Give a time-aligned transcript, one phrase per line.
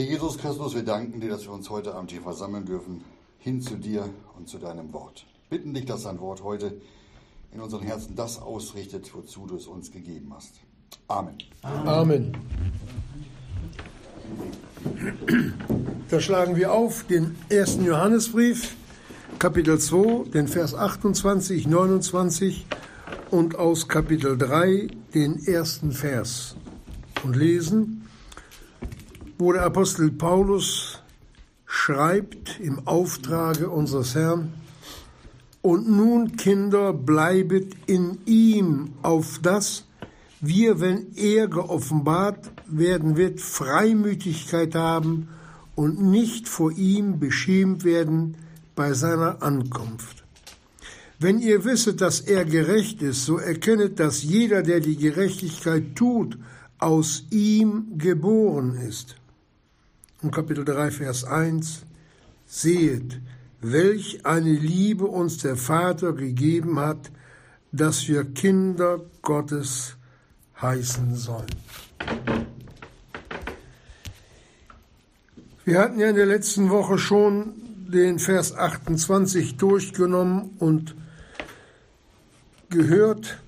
[0.00, 3.04] Herr Jesus Christus, wir danken dir, dass wir uns heute Abend hier versammeln dürfen,
[3.38, 5.26] hin zu dir und zu deinem Wort.
[5.50, 6.80] Bitten dich, dass dein Wort heute
[7.52, 10.54] in unseren Herzen das ausrichtet, wozu du es uns gegeben hast.
[11.06, 11.36] Amen.
[11.62, 12.34] Amen.
[16.08, 18.76] Da schlagen wir auf den ersten Johannesbrief,
[19.38, 22.64] Kapitel 2, den Vers 28, 29
[23.30, 26.56] und aus Kapitel 3 den ersten Vers
[27.22, 27.99] und lesen,
[29.40, 30.98] wo der Apostel Paulus
[31.64, 34.52] schreibt im Auftrage unseres Herrn,
[35.62, 39.84] und nun, Kinder, bleibet in ihm, auf das
[40.40, 45.28] wir, wenn er geoffenbart werden wird, Freimütigkeit haben
[45.74, 48.36] und nicht vor ihm beschämt werden
[48.74, 50.24] bei seiner Ankunft.
[51.18, 56.38] Wenn ihr wisset, dass er gerecht ist, so erkennet, dass jeder, der die Gerechtigkeit tut,
[56.78, 59.19] aus ihm geboren ist.
[60.22, 61.86] Und Kapitel 3, Vers 1,
[62.46, 63.20] sehet,
[63.62, 67.10] welch eine Liebe uns der Vater gegeben hat,
[67.72, 69.96] dass wir Kinder Gottes
[70.60, 71.46] heißen sollen.
[75.64, 77.54] Wir hatten ja in der letzten Woche schon
[77.90, 80.96] den Vers 28 durchgenommen und
[82.68, 83.38] gehört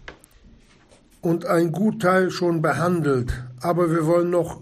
[1.20, 3.44] und ein Gutteil schon behandelt.
[3.61, 4.61] Aber wir wollen noch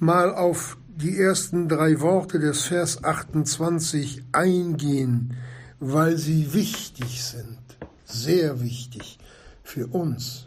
[0.00, 5.36] mal auf die ersten drei Worte des Vers 28 eingehen,
[5.78, 7.58] weil sie wichtig sind,
[8.06, 9.18] sehr wichtig
[9.62, 10.46] für uns.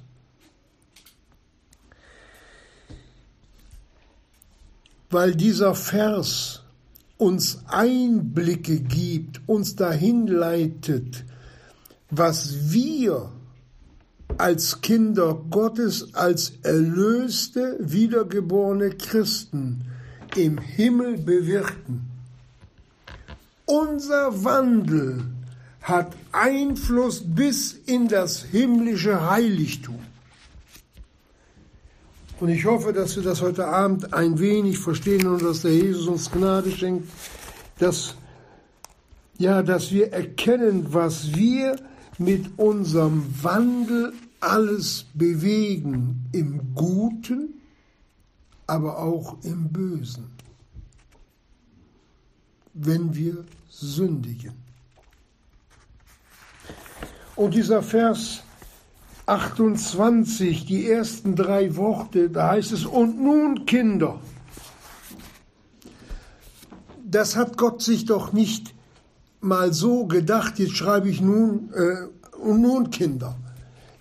[5.11, 6.63] Weil dieser Vers
[7.17, 11.25] uns Einblicke gibt, uns dahin leitet,
[12.09, 13.31] was wir
[14.39, 19.85] als Kinder Gottes, als erlöste, wiedergeborene Christen
[20.37, 22.09] im Himmel bewirken.
[23.65, 25.25] Unser Wandel
[25.81, 29.99] hat Einfluss bis in das himmlische Heiligtum.
[32.39, 36.07] Und ich hoffe, dass wir das heute Abend ein wenig verstehen und dass der Jesus
[36.07, 37.09] uns Gnade schenkt,
[37.79, 38.15] dass,
[39.37, 41.75] ja, dass wir erkennen, was wir
[42.17, 47.58] mit unserem Wandel alles bewegen, im Guten
[48.69, 50.29] aber auch im Bösen,
[52.73, 54.53] wenn wir sündigen.
[57.35, 58.43] Und dieser Vers
[59.25, 64.19] 28, die ersten drei Worte, da heißt es, und nun Kinder.
[67.05, 68.75] Das hat Gott sich doch nicht
[69.41, 73.35] mal so gedacht, jetzt schreibe ich nun, äh, und nun Kinder.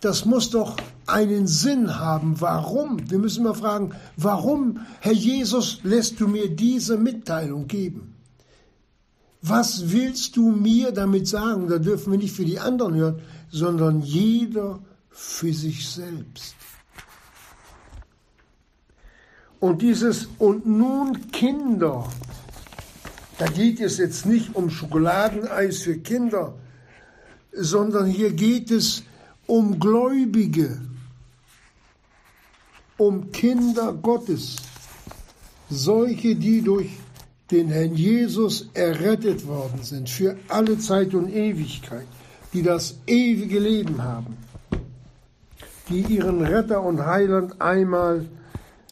[0.00, 0.76] Das muss doch
[1.08, 2.40] einen Sinn haben.
[2.40, 3.10] Warum?
[3.10, 8.14] Wir müssen mal fragen, warum, Herr Jesus, lässt du mir diese Mitteilung geben?
[9.40, 11.68] Was willst du mir damit sagen?
[11.68, 14.80] Da dürfen wir nicht für die anderen hören, sondern jeder
[15.10, 16.54] für sich selbst.
[19.60, 22.08] Und dieses und nun Kinder,
[23.38, 26.54] da geht es jetzt nicht um Schokoladeneis für Kinder,
[27.52, 29.02] sondern hier geht es
[29.46, 30.80] um Gläubige
[32.98, 34.56] um Kinder Gottes,
[35.70, 36.90] solche, die durch
[37.50, 42.06] den Herrn Jesus errettet worden sind, für alle Zeit und Ewigkeit,
[42.52, 44.36] die das ewige Leben haben,
[45.88, 48.26] die ihren Retter und Heiland einmal,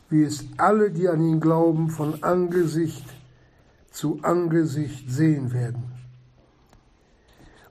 [0.09, 3.05] wie es alle, die an ihn glauben, von Angesicht
[3.91, 5.83] zu Angesicht sehen werden.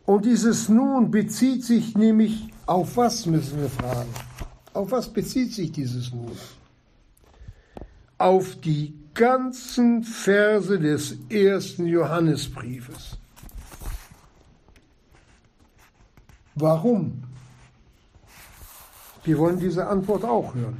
[0.05, 4.09] Und dieses Nun bezieht sich nämlich auf was, müssen wir fragen?
[4.75, 6.31] Auf was bezieht sich dieses nun?
[8.17, 13.17] Auf die ganzen Verse des ersten Johannesbriefes.
[16.55, 17.23] Warum?
[19.23, 20.77] Wir wollen diese Antwort auch hören.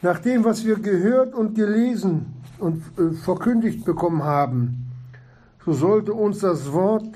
[0.00, 4.90] Nach dem, was wir gehört und gelesen und äh, verkündigt bekommen haben,
[5.66, 7.10] so sollte uns das Wort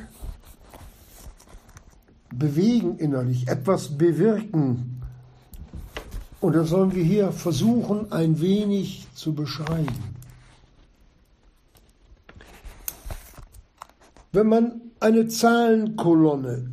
[2.38, 5.02] bewegen innerlich, etwas bewirken.
[6.40, 10.14] Und das sollen wir hier versuchen, ein wenig zu beschreiben.
[14.32, 16.70] Wenn man eine Zahlenkolonne,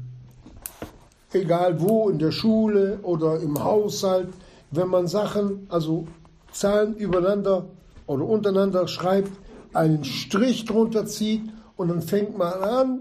[1.31, 4.29] egal wo, in der Schule oder im Haushalt,
[4.71, 6.07] wenn man Sachen, also
[6.51, 7.65] Zahlen übereinander
[8.07, 9.31] oder untereinander schreibt,
[9.73, 11.43] einen Strich drunter zieht
[11.77, 12.99] und dann fängt man an,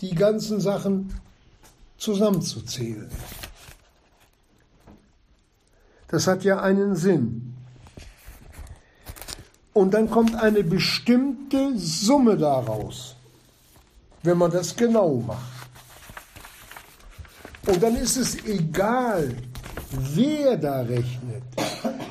[0.00, 1.12] die ganzen Sachen
[2.00, 3.10] zusammenzuzählen.
[6.08, 7.50] Das hat ja einen Sinn.
[9.72, 13.16] und dann kommt eine bestimmte Summe daraus,
[14.22, 15.40] wenn man das genau macht.
[17.66, 19.34] Und dann ist es egal,
[19.90, 21.42] wer da rechnet.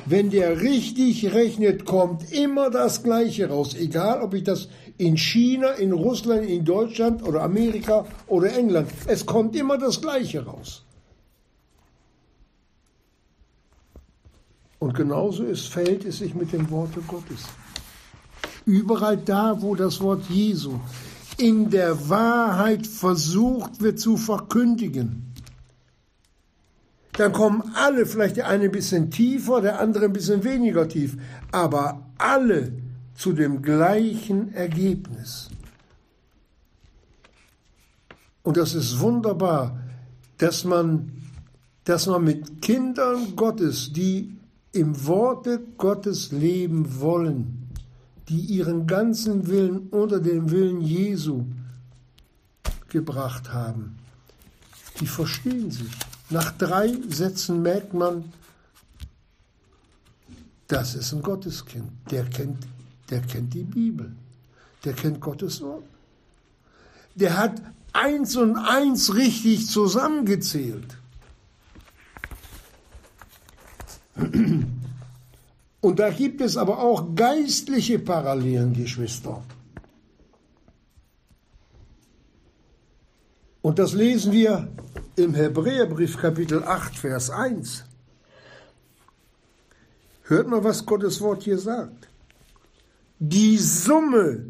[0.06, 3.74] Wenn der richtig rechnet, kommt immer das Gleiche raus.
[3.74, 4.68] Egal, ob ich das
[4.98, 8.90] in China, in Russland, in Deutschland oder Amerika oder England.
[9.06, 10.82] Es kommt immer das Gleiche raus.
[14.78, 17.44] Und genauso ist, verhält es sich mit dem Worte Gottes.
[18.64, 20.80] Überall da, wo das Wort Jesu
[21.36, 25.29] in der Wahrheit versucht wird zu verkündigen,
[27.20, 31.18] dann kommen alle, vielleicht der eine ein bisschen tiefer, der andere ein bisschen weniger tief,
[31.52, 32.72] aber alle
[33.14, 35.50] zu dem gleichen Ergebnis.
[38.42, 39.78] Und das ist wunderbar,
[40.38, 41.12] dass man,
[41.84, 44.34] dass man mit Kindern Gottes, die
[44.72, 47.68] im Worte Gottes leben wollen,
[48.30, 51.44] die ihren ganzen Willen unter den Willen Jesu
[52.88, 53.98] gebracht haben,
[54.98, 55.90] die verstehen sich.
[56.30, 58.32] Nach drei Sätzen merkt man,
[60.68, 61.90] das ist ein Gotteskind.
[62.10, 62.64] Der kennt,
[63.10, 64.12] der kennt die Bibel.
[64.84, 65.82] Der kennt Gottes Wort.
[67.16, 67.60] Der hat
[67.92, 70.96] eins und eins richtig zusammengezählt.
[75.80, 79.42] Und da gibt es aber auch geistliche Parallelen, Geschwister.
[83.62, 84.68] Und das lesen wir
[85.16, 87.84] im Hebräerbrief Kapitel 8, Vers 1.
[90.24, 92.08] Hört mal, was Gottes Wort hier sagt.
[93.18, 94.46] Die Summe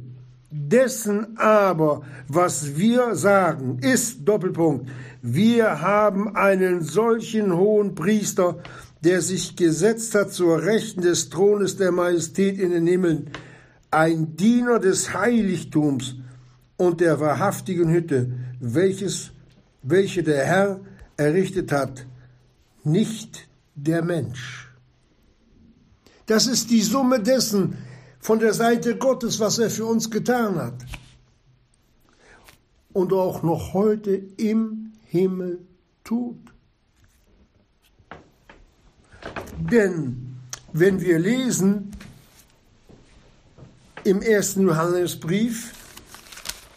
[0.51, 4.89] dessen aber, was wir sagen, ist Doppelpunkt.
[5.23, 8.59] Wir haben einen solchen hohen Priester,
[9.03, 13.31] der sich gesetzt hat zur Rechten des Thrones der Majestät in den Himmeln,
[13.91, 16.17] ein Diener des Heiligtums
[16.77, 19.33] und der wahrhaftigen Hütte, welches,
[19.83, 20.81] welche der Herr
[21.17, 22.07] errichtet hat,
[22.85, 24.69] nicht der Mensch.
[26.27, 27.77] Das ist die Summe dessen
[28.21, 30.75] von der Seite Gottes, was er für uns getan hat.
[32.93, 35.67] Und auch noch heute im Himmel
[36.05, 36.39] tut.
[39.59, 40.37] Denn
[40.73, 41.91] wenn wir lesen
[44.05, 45.73] im ersten Johannesbrief,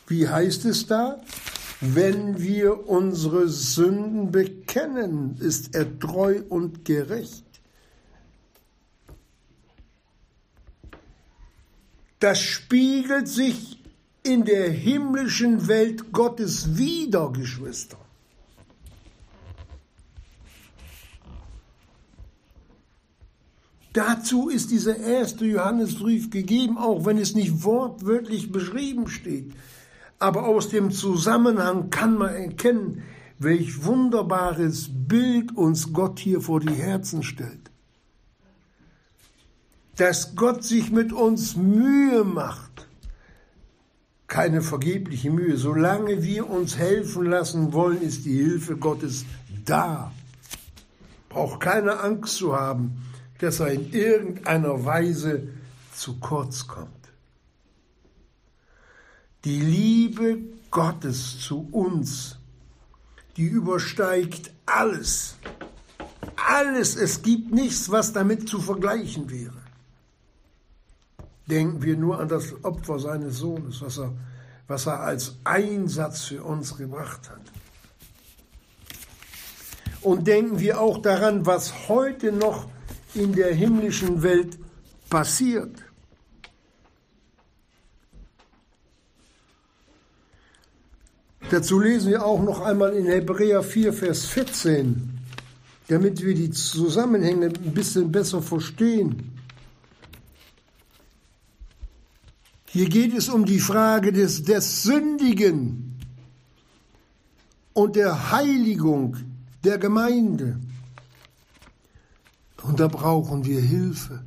[0.07, 1.21] wie heißt es da?
[1.85, 7.43] Wenn wir unsere Sünden bekennen, ist er treu und gerecht.
[12.21, 13.81] Das spiegelt sich
[14.23, 17.97] in der himmlischen Welt Gottes wider, Geschwister.
[23.91, 29.51] Dazu ist dieser erste Johannesbrief gegeben, auch wenn es nicht wortwörtlich beschrieben steht.
[30.19, 33.03] Aber aus dem Zusammenhang kann man erkennen,
[33.39, 37.71] welch wunderbares Bild uns Gott hier vor die Herzen stellt.
[39.97, 42.87] Dass Gott sich mit uns Mühe macht,
[44.27, 45.57] keine vergebliche Mühe.
[45.57, 49.25] Solange wir uns helfen lassen wollen, ist die Hilfe Gottes
[49.65, 50.11] da.
[51.29, 53.03] Braucht keine Angst zu haben
[53.43, 55.49] dass er in irgendeiner Weise
[55.93, 57.02] zu kurz kommt.
[59.45, 60.37] Die Liebe
[60.71, 62.37] Gottes zu uns,
[63.35, 65.35] die übersteigt alles.
[66.35, 69.61] Alles, es gibt nichts, was damit zu vergleichen wäre.
[71.45, 74.13] Denken wir nur an das Opfer seines Sohnes, was er,
[74.67, 77.41] was er als Einsatz für uns gebracht hat.
[80.01, 82.67] Und denken wir auch daran, was heute noch
[83.13, 84.57] in der himmlischen Welt
[85.09, 85.83] passiert.
[91.53, 95.19] Dazu lesen wir auch noch einmal in Hebräer 4, Vers 14,
[95.87, 99.31] damit wir die Zusammenhänge ein bisschen besser verstehen.
[102.69, 105.99] Hier geht es um die Frage des, des Sündigen
[107.73, 109.17] und der Heiligung
[109.63, 110.59] der Gemeinde.
[112.63, 114.23] Und da brauchen wir Hilfe.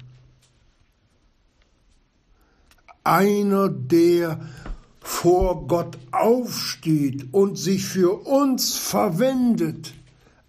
[3.03, 4.39] Einer, der
[5.07, 9.95] vor Gott aufsteht und sich für uns verwendet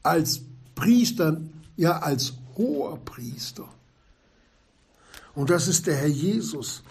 [0.01, 0.41] als
[0.73, 1.39] Priester,
[1.75, 3.65] ja als hoher Priester.
[5.35, 6.81] Und das ist der Herr Jesus.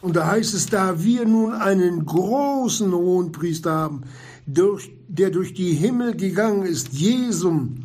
[0.00, 4.02] Und da heißt es, da wir nun einen großen hohen Priester haben,
[4.44, 7.84] durch, der durch die Himmel gegangen ist, Jesum,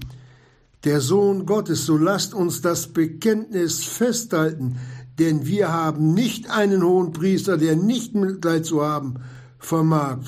[0.84, 4.78] der Sohn Gottes, so lasst uns das Bekenntnis festhalten.
[5.20, 9.16] Denn wir haben nicht einen hohen Priester, der nicht Mitleid zu haben
[9.60, 10.20] vermag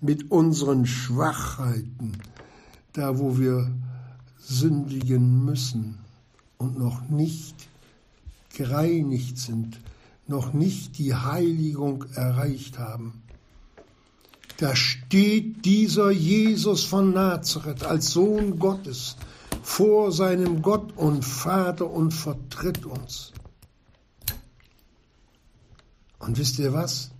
[0.00, 2.12] mit unseren Schwachheiten,
[2.92, 3.70] da wo wir
[4.38, 5.98] sündigen müssen
[6.58, 7.54] und noch nicht
[8.56, 9.80] gereinigt sind,
[10.26, 13.22] noch nicht die Heiligung erreicht haben.
[14.56, 19.16] Da steht dieser Jesus von Nazareth als Sohn Gottes
[19.62, 23.32] vor seinem Gott und Vater und vertritt uns.
[26.20, 27.10] Und wisst ihr was?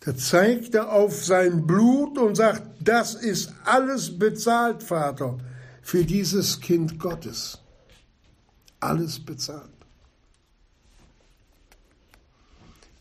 [0.00, 5.38] Da zeigt er auf sein Blut und sagt, das ist alles bezahlt, Vater,
[5.80, 7.60] für dieses Kind Gottes.
[8.80, 9.68] Alles bezahlt.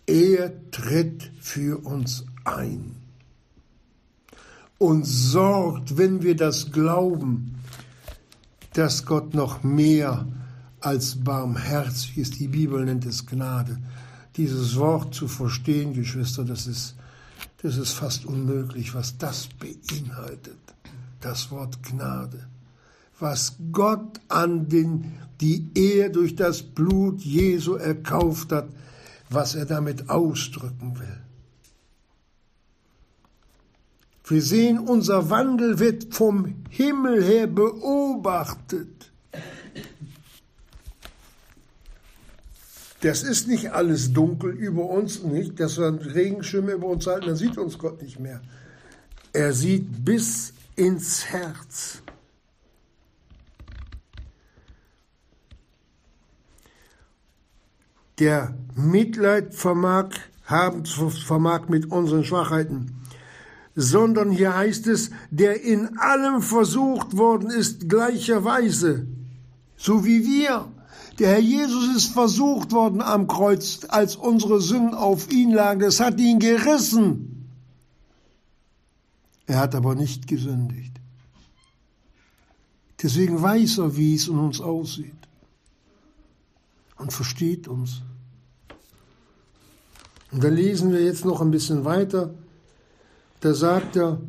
[0.06, 2.96] Er tritt für uns ein
[4.78, 7.56] und sorgt, wenn wir das glauben,
[8.74, 10.28] dass Gott noch mehr
[10.82, 12.40] als barmherzig ist.
[12.40, 13.80] Die Bibel nennt es Gnade.
[14.38, 16.96] Dieses Wort zu verstehen, Geschwister, das ist,
[17.62, 20.58] das ist fast unmöglich, was das beinhaltet.
[21.20, 22.48] Das Wort Gnade.
[23.20, 28.70] Was Gott an den, die er durch das Blut Jesu erkauft hat,
[29.30, 31.18] was er damit ausdrücken will.
[34.26, 39.12] Wir sehen, unser Wandel wird vom Himmel her beobachtet.
[43.01, 47.27] Das ist nicht alles dunkel über uns, nicht, dass wir einen Regenschirm über uns halten,
[47.27, 48.41] dann sieht uns Gott nicht mehr.
[49.34, 52.03] Er sieht bis ins Herz.
[58.20, 60.10] Der Mitleid vermag,
[60.46, 63.01] haben, vermag mit unseren Schwachheiten,
[63.75, 69.08] sondern hier heißt es, der in allem versucht worden ist, gleicherweise,
[69.75, 70.72] so wie wir.
[71.22, 75.82] Der Herr Jesus ist versucht worden am Kreuz, als unsere Sünden auf ihn lagen.
[75.82, 77.48] Das hat ihn gerissen.
[79.46, 80.94] Er hat aber nicht gesündigt.
[83.04, 85.13] Deswegen weiß er, wie es in uns aussieht
[86.98, 88.01] und versteht uns.
[90.32, 92.34] Und dann lesen wir jetzt noch ein bisschen weiter.
[93.42, 94.20] Da sagt er,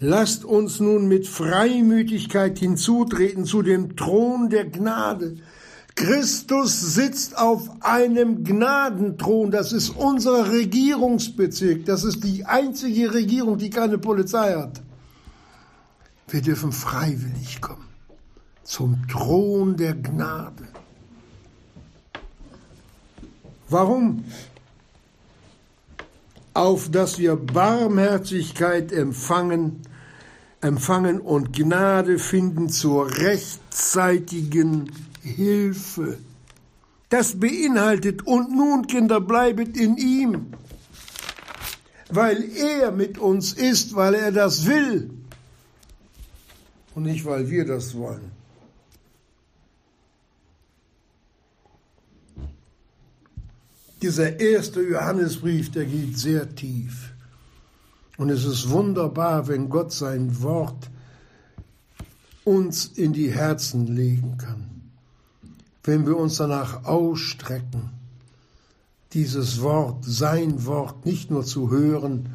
[0.00, 5.38] lasst uns nun mit Freimütigkeit hinzutreten zu dem Thron der Gnade,
[5.94, 9.50] Christus sitzt auf einem Gnadenthron.
[9.50, 11.84] Das ist unser Regierungsbezirk.
[11.84, 14.80] Das ist die einzige Regierung, die keine Polizei hat.
[16.28, 17.92] Wir dürfen freiwillig kommen
[18.64, 20.66] zum Thron der Gnade.
[23.68, 24.24] Warum?
[26.54, 29.82] Auf dass wir Barmherzigkeit empfangen,
[30.60, 34.90] empfangen und Gnade finden zur rechtzeitigen
[35.22, 36.18] Hilfe.
[37.08, 40.54] Das beinhaltet, und nun, Kinder, bleibet in ihm,
[42.08, 45.10] weil er mit uns ist, weil er das will
[46.94, 48.32] und nicht, weil wir das wollen.
[54.00, 57.12] Dieser erste Johannesbrief, der geht sehr tief.
[58.16, 60.90] Und es ist wunderbar, wenn Gott sein Wort
[62.44, 64.71] uns in die Herzen legen kann
[65.84, 67.90] wenn wir uns danach ausstrecken,
[69.12, 72.30] dieses Wort, sein Wort nicht nur zu hören,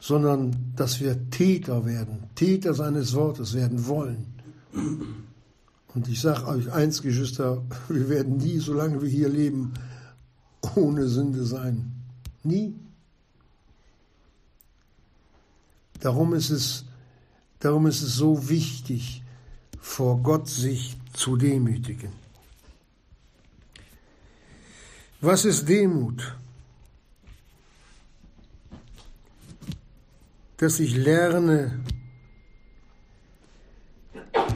[0.00, 4.26] sondern dass wir Täter werden, Täter seines Wortes werden wollen.
[5.94, 9.74] Und ich sage euch eins, Geschwister, wir werden nie, solange wir hier leben,
[10.76, 11.92] ohne Sünde sein.
[12.42, 12.74] Nie.
[16.00, 16.84] Darum ist es,
[17.58, 19.22] darum ist es so wichtig,
[19.80, 22.12] vor Gott sich zu demütigen.
[25.20, 26.36] Was ist Demut?
[30.58, 31.80] Dass ich lerne,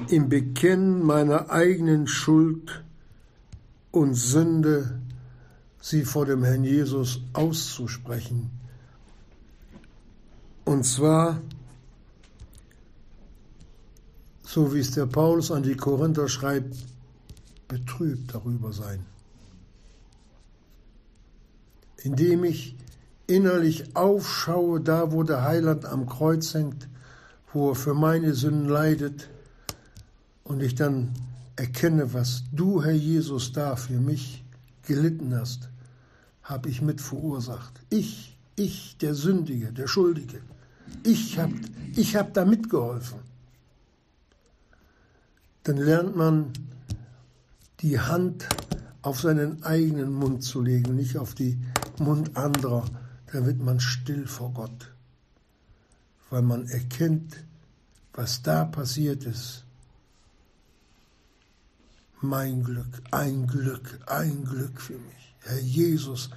[0.08, 2.84] im Bekennen meiner eigenen Schuld
[3.90, 5.00] und Sünde
[5.80, 8.50] sie vor dem Herrn Jesus auszusprechen.
[10.64, 11.40] Und zwar,
[14.42, 16.76] so wie es der Paulus an die Korinther schreibt,
[17.68, 19.04] betrübt darüber sein
[22.04, 22.76] indem ich
[23.26, 26.88] innerlich aufschaue, da wo der Heiland am Kreuz hängt,
[27.52, 29.28] wo er für meine Sünden leidet,
[30.44, 31.12] und ich dann
[31.56, 34.44] erkenne, was du, Herr Jesus, da für mich
[34.82, 35.68] gelitten hast,
[36.42, 37.72] habe ich mit verursacht.
[37.88, 40.40] Ich, ich, der Sündige, der Schuldige,
[41.04, 41.54] ich habe
[41.94, 43.18] ich hab da mitgeholfen.
[45.62, 46.52] Dann lernt man
[47.80, 48.48] die Hand
[49.02, 51.58] auf seinen eigenen Mund zu legen, nicht auf die
[52.04, 52.84] Mund anderer,
[53.32, 54.92] dann wird man still vor Gott,
[56.30, 57.36] weil man erkennt,
[58.12, 59.64] was da passiert ist.
[62.20, 65.34] Mein Glück, ein Glück, ein Glück für mich.
[65.40, 66.30] Herr Jesus,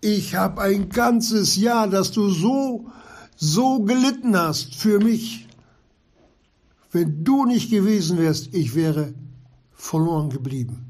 [0.00, 2.86] ich habe ein ganzes Jahr, dass du so,
[3.36, 5.48] so gelitten hast für mich.
[6.92, 9.12] Wenn du nicht gewesen wärst, ich wäre
[9.72, 10.86] verloren geblieben.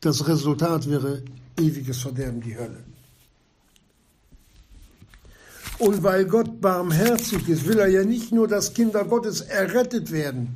[0.00, 1.22] Das Resultat wäre
[1.58, 2.84] ewiges Verderben, die Hölle.
[5.78, 10.54] Und weil Gott barmherzig ist, will er ja nicht nur, dass Kinder Gottes errettet werden,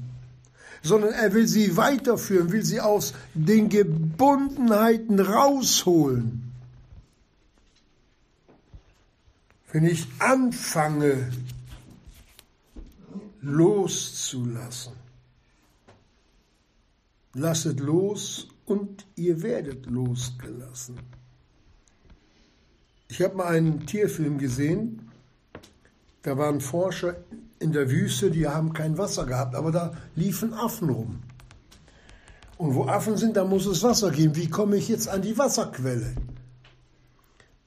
[0.82, 6.50] sondern er will sie weiterführen, will sie aus den Gebundenheiten rausholen.
[9.72, 11.30] Wenn ich anfange
[13.42, 14.94] loszulassen,
[17.34, 20.98] lasset los und ihr werdet losgelassen.
[23.08, 24.99] Ich habe mal einen Tierfilm gesehen,
[26.22, 27.16] da waren Forscher
[27.58, 31.22] in der Wüste, die haben kein Wasser gehabt, aber da liefen Affen rum.
[32.58, 34.36] Und wo Affen sind, da muss es Wasser geben.
[34.36, 36.14] Wie komme ich jetzt an die Wasserquelle,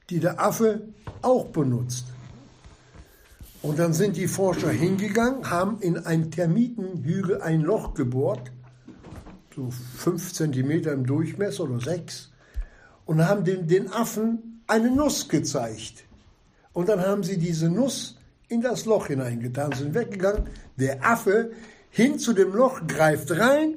[0.08, 0.82] die der Affe
[1.22, 2.06] auch benutzt?
[3.60, 8.52] Und dann sind die Forscher hingegangen, haben in einen Termitenhügel ein Loch gebohrt,
[9.56, 12.30] so fünf Zentimeter im Durchmesser oder sechs,
[13.06, 16.04] und haben den, den Affen eine Nuss gezeigt.
[16.72, 18.18] Und dann haben sie diese Nuss
[18.54, 20.48] in das Loch hineingetan, sind weggegangen.
[20.76, 21.52] Der Affe
[21.90, 23.76] hin zu dem Loch greift rein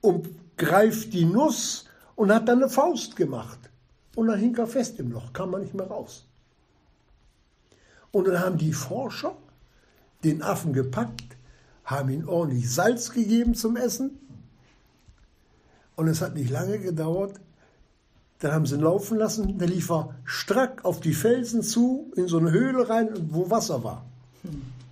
[0.00, 3.58] und greift die Nuss und hat dann eine Faust gemacht.
[4.16, 6.26] Und dann hing er fest im Loch, kam man nicht mehr raus.
[8.10, 9.36] Und dann haben die Forscher
[10.24, 11.36] den Affen gepackt,
[11.84, 14.18] haben ihm ordentlich Salz gegeben zum Essen.
[15.94, 17.40] Und es hat nicht lange gedauert,
[18.38, 22.28] dann haben sie ihn laufen lassen, der lief er strack auf die Felsen zu, in
[22.28, 24.04] so eine Höhle rein, wo Wasser war.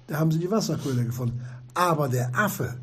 [0.08, 1.40] Da haben sie die Wasserquelle gefunden.
[1.74, 2.76] Aber der Affe,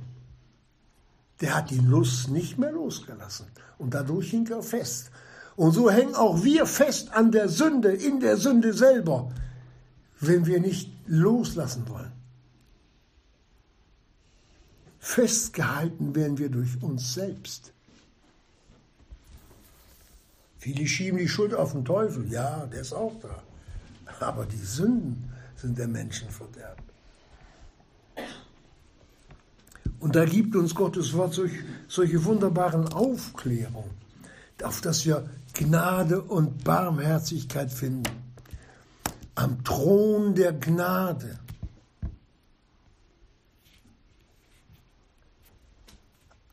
[1.42, 3.48] der hat die Lust nicht mehr losgelassen.
[3.78, 5.12] Und dadurch hing er fest.
[5.56, 9.32] Und so hängen auch wir fest an der Sünde, in der Sünde selber,
[10.20, 12.12] wenn wir nicht loslassen wollen.
[15.00, 17.73] Festgehalten werden wir durch uns selbst.
[20.64, 22.32] Viele schieben die Schuld auf den Teufel.
[22.32, 23.44] Ja, der ist auch da.
[24.26, 26.86] Aber die Sünden sind der Menschenverderben.
[30.00, 31.52] Und da gibt uns Gottes Wort solch,
[31.90, 33.92] solche wunderbaren Aufklärungen,
[34.64, 38.04] auf dass wir Gnade und Barmherzigkeit finden.
[39.36, 41.40] Am Thron der Gnade.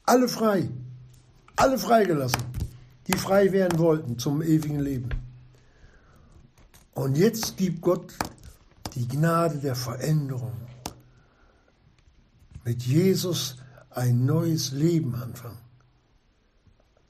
[0.05, 0.68] Alle frei,
[1.55, 2.49] alle freigelassen
[3.11, 5.11] die frei werden wollten zum ewigen Leben.
[6.94, 8.12] Und jetzt gibt Gott
[8.94, 10.53] die Gnade der Veränderung.
[12.64, 13.57] Mit Jesus
[13.90, 15.59] ein neues Leben anfangen.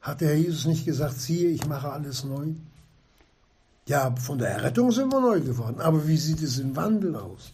[0.00, 2.54] Hat der Jesus nicht gesagt, siehe, ich mache alles neu?
[3.86, 5.80] Ja, von der Errettung sind wir neu geworden.
[5.80, 7.52] Aber wie sieht es im Wandel aus?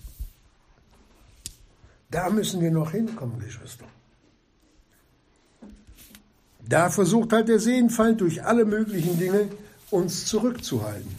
[2.10, 3.86] Da müssen wir noch hinkommen, Geschwister.
[6.68, 9.48] Da versucht halt der Seelenfeind durch alle möglichen Dinge
[9.90, 11.14] uns zurückzuhalten.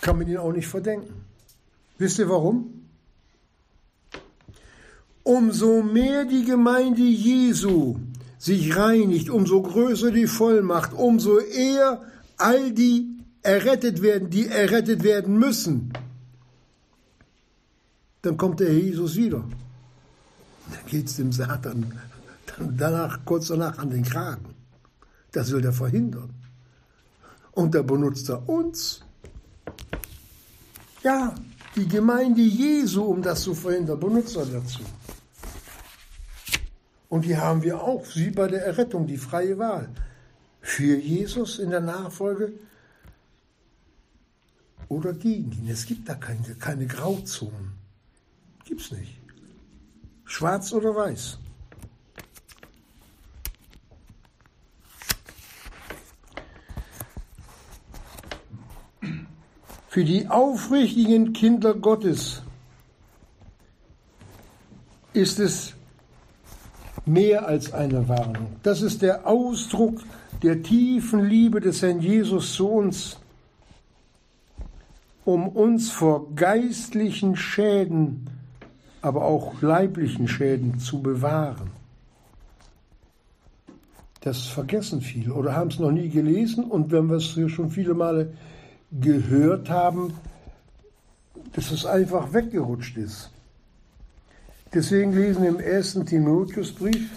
[0.00, 1.24] Kann man ihn auch nicht verdenken.
[1.96, 2.84] Wisst ihr warum?
[5.22, 7.96] Umso mehr die Gemeinde Jesu
[8.38, 12.02] sich reinigt, umso größer die Vollmacht, umso eher
[12.36, 15.92] all die errettet werden, die errettet werden müssen.
[18.22, 19.44] Dann kommt der Jesus wieder.
[20.70, 21.92] Dann geht es dem Satan
[22.76, 24.54] danach, kurz danach an den Kragen.
[25.32, 26.34] Das will er verhindern.
[27.52, 29.02] Und da benutzt er uns.
[31.02, 31.34] Ja,
[31.76, 34.80] die Gemeinde Jesu, um das zu verhindern, benutzt er dazu.
[37.08, 39.88] Und die haben wir auch, wie bei der Errettung, die freie Wahl.
[40.60, 42.52] Für Jesus in der Nachfolge
[44.88, 45.68] oder gegen ihn.
[45.68, 47.72] Es gibt da keine, keine Grauzonen.
[48.64, 49.18] es nicht.
[50.24, 51.38] Schwarz oder weiß.
[59.98, 62.44] Für die aufrichtigen Kinder Gottes
[65.12, 65.74] ist es
[67.04, 68.46] mehr als eine Warnung.
[68.62, 70.00] Das ist der Ausdruck
[70.44, 73.18] der tiefen Liebe des Herrn Jesus zu uns,
[75.24, 78.30] um uns vor geistlichen Schäden,
[79.02, 81.72] aber auch leiblichen Schäden zu bewahren.
[84.20, 87.70] Das vergessen viele oder haben es noch nie gelesen und wenn wir es hier schon
[87.70, 88.32] viele Male
[88.90, 90.14] gehört haben,
[91.52, 93.30] dass es einfach weggerutscht ist.
[94.72, 97.10] Deswegen lesen wir im ersten Timotheusbrief,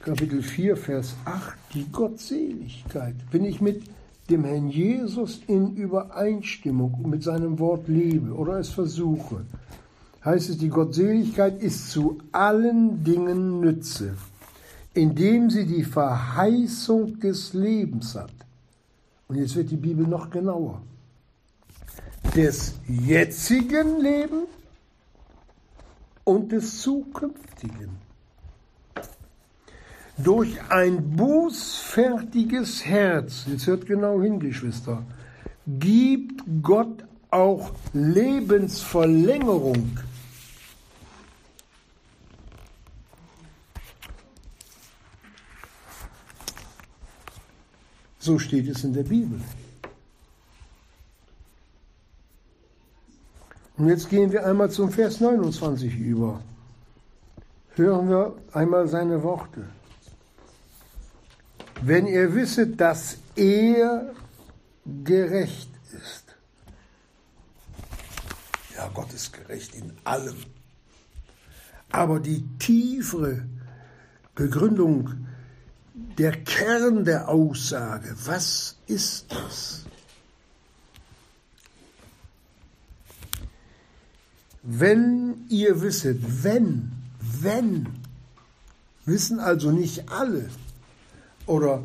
[0.00, 3.14] Kapitel 4, Vers 8, die Gottseligkeit.
[3.30, 3.82] Wenn ich mit
[4.30, 9.44] dem Herrn Jesus in Übereinstimmung mit seinem Wort lebe oder es versuche,
[10.24, 14.14] heißt es, die Gottseligkeit ist zu allen Dingen Nütze,
[14.94, 18.33] indem sie die Verheißung des Lebens hat.
[19.28, 20.82] Und jetzt wird die Bibel noch genauer.
[22.34, 24.48] Des jetzigen Lebens
[26.24, 28.04] und des zukünftigen.
[30.16, 35.02] Durch ein bußfertiges Herz, jetzt hört genau hin, Geschwister,
[35.66, 39.98] gibt Gott auch Lebensverlängerung.
[48.24, 49.38] So steht es in der Bibel.
[53.76, 56.40] Und jetzt gehen wir einmal zum Vers 29 über.
[57.74, 59.68] Hören wir einmal seine Worte.
[61.82, 64.14] Wenn ihr wisset, dass er
[65.04, 66.34] gerecht ist.
[68.74, 70.36] Ja, Gott ist gerecht in allem.
[71.90, 73.44] Aber die tiefere
[74.34, 75.10] Begründung,
[76.18, 79.84] der Kern der Aussage, was ist das?
[84.62, 87.86] Wenn ihr wisset, wenn, wenn,
[89.04, 90.48] wissen also nicht alle,
[91.46, 91.82] oder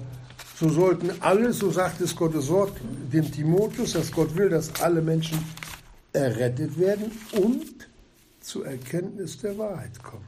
[0.57, 2.77] so sollten alle, so sagt es Gottes Wort
[3.11, 5.39] dem Timotheus, dass Gott will, dass alle Menschen
[6.13, 7.65] errettet werden und
[8.41, 10.27] zur Erkenntnis der Wahrheit kommen.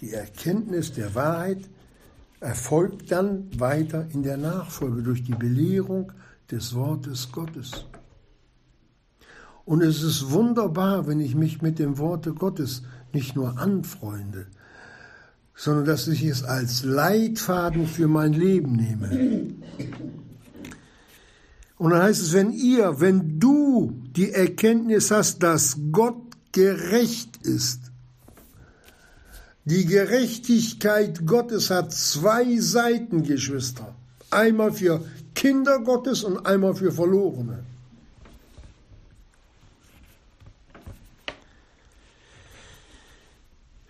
[0.00, 1.58] Die Erkenntnis der Wahrheit
[2.40, 6.12] erfolgt dann weiter in der Nachfolge durch die Belehrung
[6.50, 7.86] des Wortes Gottes.
[9.64, 14.46] Und es ist wunderbar, wenn ich mich mit dem Worte Gottes nicht nur anfreunde,
[15.54, 19.54] sondern dass ich es als Leitfaden für mein Leben nehme.
[21.76, 26.22] Und dann heißt es, wenn ihr, wenn du die Erkenntnis hast, dass Gott
[26.52, 27.92] gerecht ist,
[29.68, 33.94] die Gerechtigkeit Gottes hat zwei Seiten, Geschwister.
[34.30, 35.04] Einmal für
[35.34, 37.64] Kinder Gottes und einmal für Verlorene.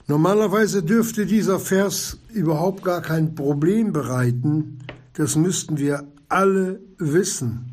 [0.08, 4.80] Normalerweise dürfte dieser Vers überhaupt gar kein Problem bereiten.
[5.12, 7.66] Das müssten wir alle wissen.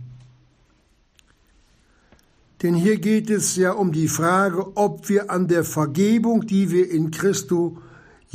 [2.61, 6.91] Denn hier geht es ja um die Frage, ob wir an der Vergebung, die wir
[6.91, 7.79] in Christo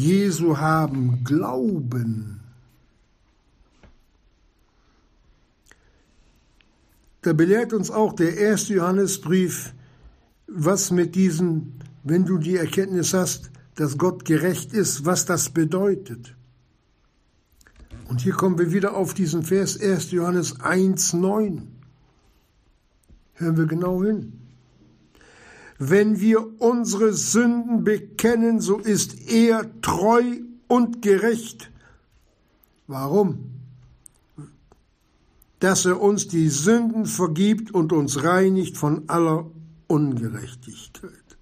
[0.01, 2.41] Jesu haben, glauben.
[7.23, 9.75] Da belehrt uns auch der erste Johannesbrief,
[10.47, 16.35] was mit diesem, wenn du die Erkenntnis hast, dass Gott gerecht ist, was das bedeutet.
[18.09, 20.11] Und hier kommen wir wieder auf diesen Vers 1.
[20.13, 21.69] Johannes 1, 9.
[23.35, 24.40] Hören wir genau hin.
[25.83, 31.71] Wenn wir unsere Sünden bekennen, so ist er treu und gerecht.
[32.87, 33.53] Warum?
[35.59, 39.51] Dass er uns die Sünden vergibt und uns reinigt von aller
[39.87, 41.39] Ungerechtigkeit.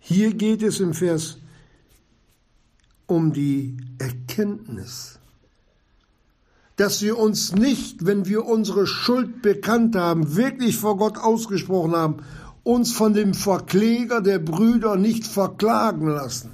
[0.00, 1.38] Hier geht es im Vers
[3.06, 5.19] um die Erkenntnis,
[6.80, 12.16] dass wir uns nicht, wenn wir unsere Schuld bekannt haben, wirklich vor Gott ausgesprochen haben,
[12.62, 16.52] uns von dem Verkläger der Brüder nicht verklagen lassen.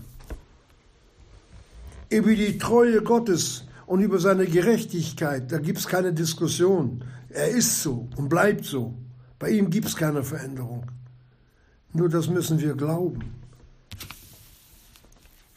[2.10, 7.04] Über die Treue Gottes und über seine Gerechtigkeit, da gibt es keine Diskussion.
[7.28, 8.94] Er ist so und bleibt so.
[9.38, 10.86] Bei ihm gibt es keine Veränderung.
[11.92, 13.35] Nur das müssen wir glauben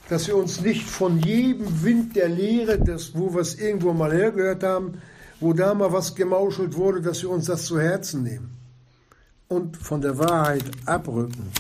[0.10, 4.12] dass wir uns nicht von jedem Wind der Lehre, das, wo wir es irgendwo mal
[4.12, 5.02] hergehört haben,
[5.40, 8.50] wo da mal was gemauschelt wurde, dass wir uns das zu Herzen nehmen
[9.48, 11.52] und von der Wahrheit abrücken.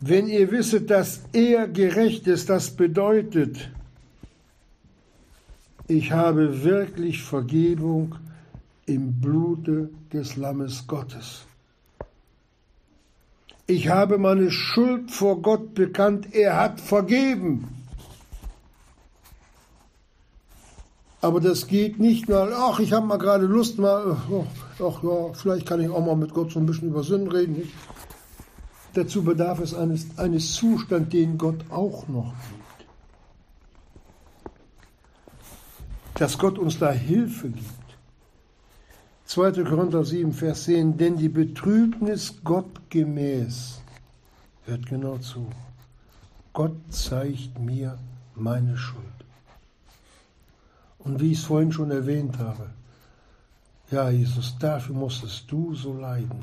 [0.00, 3.70] Wenn ihr wisset, dass er gerecht ist, das bedeutet,
[5.86, 8.16] ich habe wirklich Vergebung
[8.86, 11.46] im Blute des Lammes Gottes.
[13.66, 17.68] Ich habe meine Schuld vor Gott bekannt, er hat vergeben.
[21.20, 25.32] Aber das geht nicht mal, ach, ich habe mal gerade Lust, mal, ach, ach ja,
[25.32, 27.70] vielleicht kann ich auch mal mit Gott so ein bisschen über Sünden reden.
[28.94, 32.62] dazu bedarf es eines, eines Zustands, den Gott auch noch gibt.
[36.14, 37.81] Dass Gott uns da Hilfe gibt.
[39.26, 39.64] 2.
[39.64, 43.80] Korinther 7, Vers 10, denn die Betrübnis Gott gemäß,
[44.66, 45.46] hört genau zu,
[46.52, 47.98] Gott zeigt mir
[48.34, 49.06] meine Schuld.
[50.98, 52.70] Und wie ich es vorhin schon erwähnt habe,
[53.90, 56.42] ja, Jesus, dafür musstest du so leiden.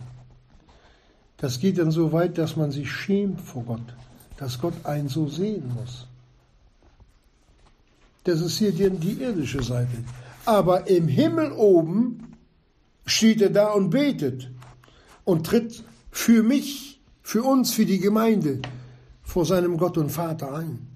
[1.37, 3.95] Das geht dann so weit, dass man sich schämt vor Gott,
[4.37, 6.05] dass Gott einen so sehen muss.
[8.23, 10.03] Das ist hier die, die irdische Seite.
[10.45, 12.28] Aber im Himmel oben
[13.09, 14.49] steht er da und betet
[15.25, 18.61] und tritt für mich, für uns, für die Gemeinde
[19.23, 20.87] vor seinem Gott und Vater ein.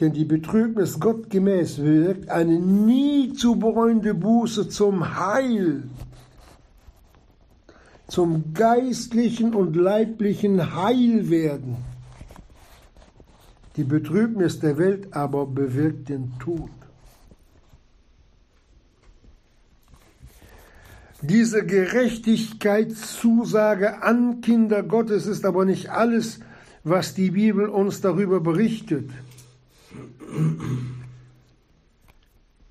[0.00, 5.82] Denn die Betrübnis Gott gemäß wirkt eine nie zu bereuende Buße zum Heil,
[8.08, 11.76] zum geistlichen und leiblichen Heilwerden.
[13.76, 16.70] Die Betrübnis der Welt aber bewirkt den Tod.
[21.22, 26.40] Diese Gerechtigkeitszusage an Kinder Gottes ist aber nicht alles,
[26.82, 29.10] was die Bibel uns darüber berichtet.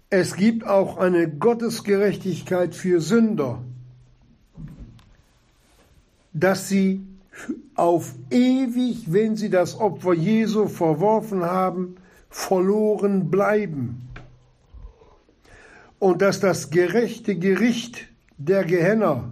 [0.10, 3.62] Es gibt auch eine Gottesgerechtigkeit für Sünder,
[6.34, 7.06] dass sie
[7.76, 11.98] auf ewig, wenn sie das Opfer Jesu verworfen haben,
[12.32, 14.10] verloren bleiben.
[16.00, 18.09] Und dass das gerechte Gericht
[18.39, 19.30] der Gehenner,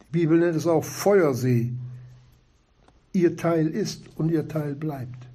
[0.00, 1.72] die Bibel nennt es auch Feuersee,
[3.12, 5.26] ihr Teil ist und ihr Teil bleibt.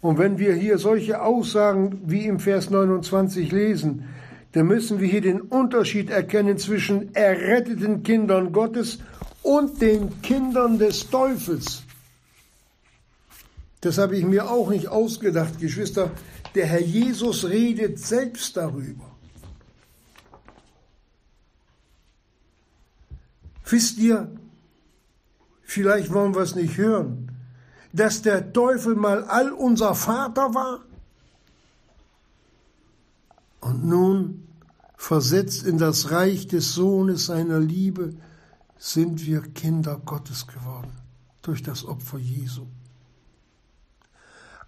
[0.00, 4.08] Und wenn wir hier solche Aussagen wie im Vers 29 lesen,
[4.52, 8.98] dann müssen wir hier den Unterschied erkennen zwischen erretteten Kindern Gottes
[9.42, 11.84] und den Kindern des Teufels.
[13.82, 16.10] Das habe ich mir auch nicht ausgedacht, Geschwister.
[16.54, 19.10] Der Herr Jesus redet selbst darüber.
[23.64, 24.30] Wisst ihr,
[25.62, 27.30] vielleicht wollen wir es nicht hören,
[27.92, 30.80] dass der Teufel mal all unser Vater war?
[33.60, 34.48] Und nun,
[34.96, 38.14] versetzt in das Reich des Sohnes seiner Liebe,
[38.76, 40.92] sind wir Kinder Gottes geworden
[41.42, 42.66] durch das Opfer Jesu.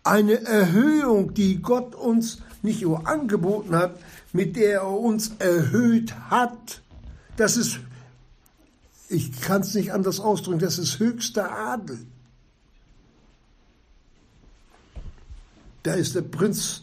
[0.04, 3.98] Eine Erhöhung, die Gott uns nicht nur angeboten hat,
[4.32, 6.82] mit der er uns erhöht hat.
[7.36, 7.80] Das ist,
[9.08, 11.98] ich kann es nicht anders ausdrücken, das ist höchster Adel.
[15.82, 16.82] Da ist der Prinz,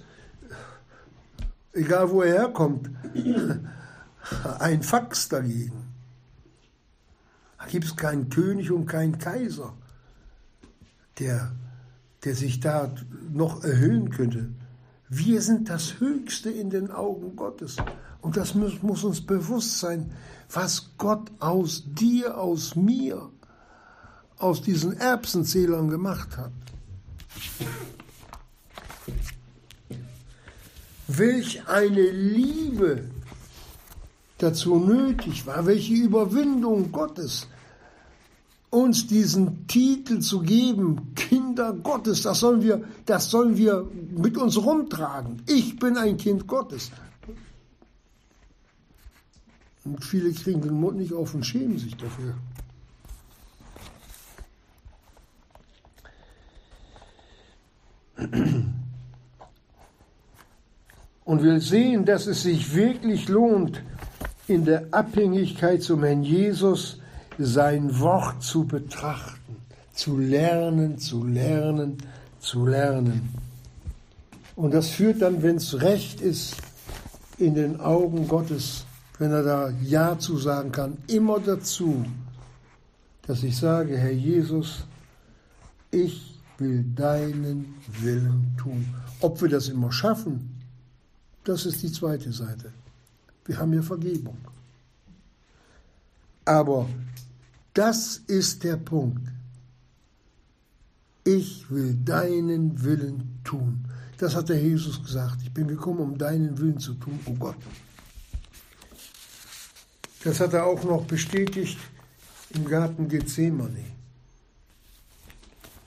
[1.74, 2.90] egal wo er herkommt,
[4.60, 5.88] ein Fax dagegen.
[7.58, 9.74] Da gibt es keinen König und keinen Kaiser,
[11.20, 11.52] der,
[12.24, 12.92] der sich da
[13.32, 14.50] noch erhöhen könnte.
[15.08, 17.78] Wir sind das Höchste in den Augen Gottes.
[18.22, 20.12] Und das muss, muss uns bewusst sein,
[20.52, 23.30] was Gott aus dir, aus mir,
[24.38, 26.52] aus diesen Erbsenzählern gemacht hat.
[31.10, 33.10] welch eine Liebe
[34.38, 37.48] dazu nötig war, welche Überwindung Gottes,
[38.70, 44.58] uns diesen Titel zu geben, Kinder Gottes, das sollen wir, das sollen wir mit uns
[44.58, 45.42] rumtragen.
[45.48, 46.92] Ich bin ein Kind Gottes.
[49.86, 52.36] Und viele kriegen den Mund nicht auf und schämen sich dafür.
[61.30, 63.84] und will sehen, dass es sich wirklich lohnt,
[64.48, 67.00] in der Abhängigkeit zum Herrn Jesus
[67.40, 69.56] sein Wort zu betrachten,
[69.94, 71.98] zu lernen, zu lernen,
[72.40, 73.30] zu lernen.
[74.56, 76.58] Und das führt dann, wenn es recht ist,
[77.38, 78.86] in den Augen Gottes,
[79.18, 82.06] wenn er da Ja zu sagen kann, immer dazu,
[83.26, 84.84] dass ich sage, Herr Jesus,
[85.92, 88.94] ich will deinen Willen tun.
[89.22, 90.62] Ob wir das immer schaffen,
[91.46, 92.74] das ist die zweite Seite.
[93.46, 94.38] Wir haben ja Vergebung.
[96.44, 96.90] Aber
[97.74, 99.28] das ist der Punkt.
[101.24, 103.86] Ich will deinen Willen tun.
[104.18, 105.42] Das hat der Jesus gesagt.
[105.44, 107.58] Ich bin gekommen, um deinen Willen zu tun, oh Gott.
[110.24, 111.78] Das hat er auch noch bestätigt
[112.54, 113.86] im Garten Gethsemane.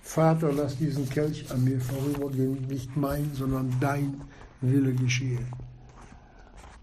[0.03, 4.21] Vater, lass diesen Kelch an mir vorübergehen, nicht mein, sondern dein
[4.61, 5.47] Wille geschehe.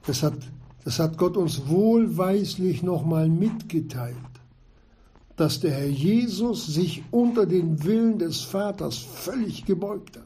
[0.06, 0.38] Das hat,
[0.84, 4.16] das hat Gott uns wohlweislich nochmal mitgeteilt,
[5.40, 10.26] dass der Herr Jesus sich unter den Willen des Vaters völlig gebeugt hat.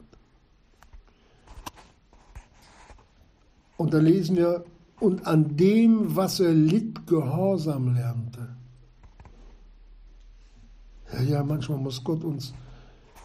[3.76, 4.64] Und da lesen wir,
[4.98, 8.56] und an dem, was er litt, Gehorsam lernte.
[11.12, 12.52] Ja, ja, manchmal muss Gott uns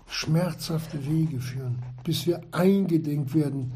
[0.08, 3.72] schmerzhafte Wege führen, bis wir eingedenk werden,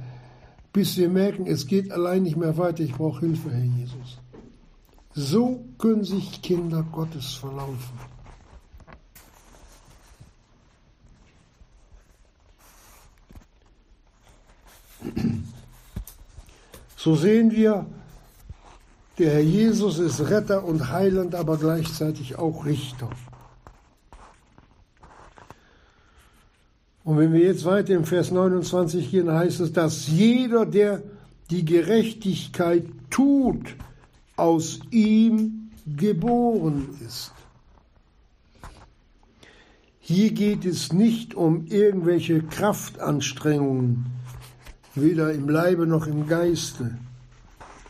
[0.72, 4.20] bis wir merken, es geht allein nicht mehr weiter, ich brauche Hilfe, Herr Jesus.
[5.16, 8.00] So können sich Kinder Gottes verlaufen.
[16.98, 17.86] So sehen wir,
[19.20, 23.10] der Herr Jesus ist Retter und Heiland, aber gleichzeitig auch Richter.
[27.04, 31.04] Und wenn wir jetzt weiter im Vers 29 gehen, heißt es, dass jeder, der
[31.52, 33.76] die Gerechtigkeit tut,
[34.36, 37.32] aus ihm geboren ist.
[40.00, 44.06] Hier geht es nicht um irgendwelche Kraftanstrengungen,
[44.96, 46.98] weder im Leibe noch im Geiste,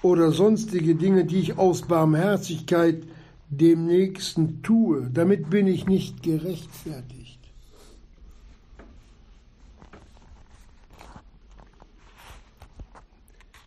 [0.03, 3.03] oder sonstige Dinge, die ich aus Barmherzigkeit
[3.49, 5.09] dem Nächsten tue.
[5.11, 7.39] Damit bin ich nicht gerechtfertigt.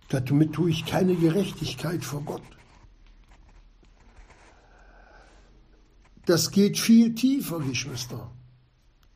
[0.09, 2.56] Damit tue ich keine Gerechtigkeit vor Gott.
[6.27, 8.31] Das geht viel tiefer, Geschwister,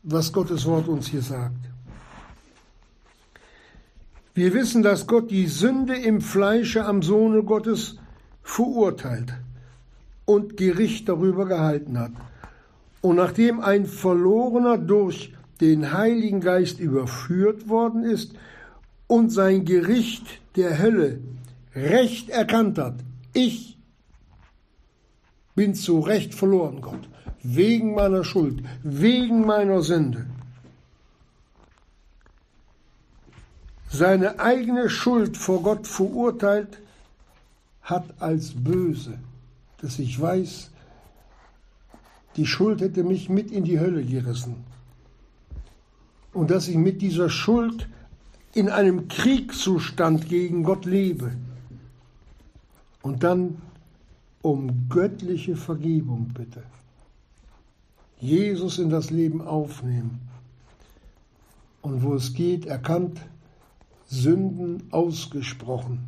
[0.05, 1.57] was Gottes Wort uns hier sagt.
[4.33, 7.99] Wir wissen, dass Gott die Sünde im Fleische am Sohne Gottes
[8.45, 9.35] verurteilt
[10.25, 12.13] und Gericht darüber gehalten hat.
[13.01, 18.35] Und nachdem ein Verlorener durch den Heiligen Geist überführt worden ist
[19.09, 21.19] und sein Gericht der Hölle
[21.75, 22.95] recht erkannt hat,
[23.33, 23.70] ich
[25.61, 27.07] bin zu Recht verloren, Gott,
[27.43, 30.25] wegen meiner Schuld, wegen meiner Sünde.
[33.91, 36.79] Seine eigene Schuld vor Gott verurteilt
[37.83, 39.19] hat als böse,
[39.83, 40.71] dass ich weiß,
[42.37, 44.65] die Schuld hätte mich mit in die Hölle gerissen.
[46.33, 47.87] Und dass ich mit dieser Schuld
[48.55, 51.33] in einem Kriegszustand gegen Gott lebe
[53.03, 53.61] und dann
[54.43, 56.63] um göttliche Vergebung bitte.
[58.19, 60.21] Jesus in das Leben aufnehmen
[61.83, 63.21] und wo es geht, erkannt,
[64.07, 66.01] Sünden ausgesprochen.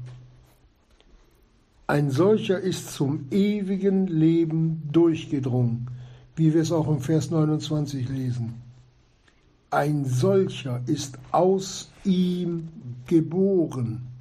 [1.87, 5.89] Ein solcher ist zum ewigen Leben durchgedrungen,
[6.37, 8.55] wie wir es auch im Vers 29 lesen.
[9.71, 12.69] Ein solcher ist aus ihm
[13.07, 14.12] geboren.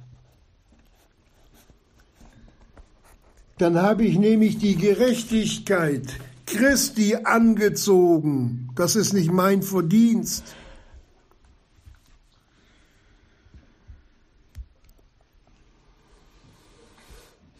[3.62, 8.68] Dann habe ich nämlich die Gerechtigkeit Christi angezogen.
[8.74, 10.42] Das ist nicht mein Verdienst.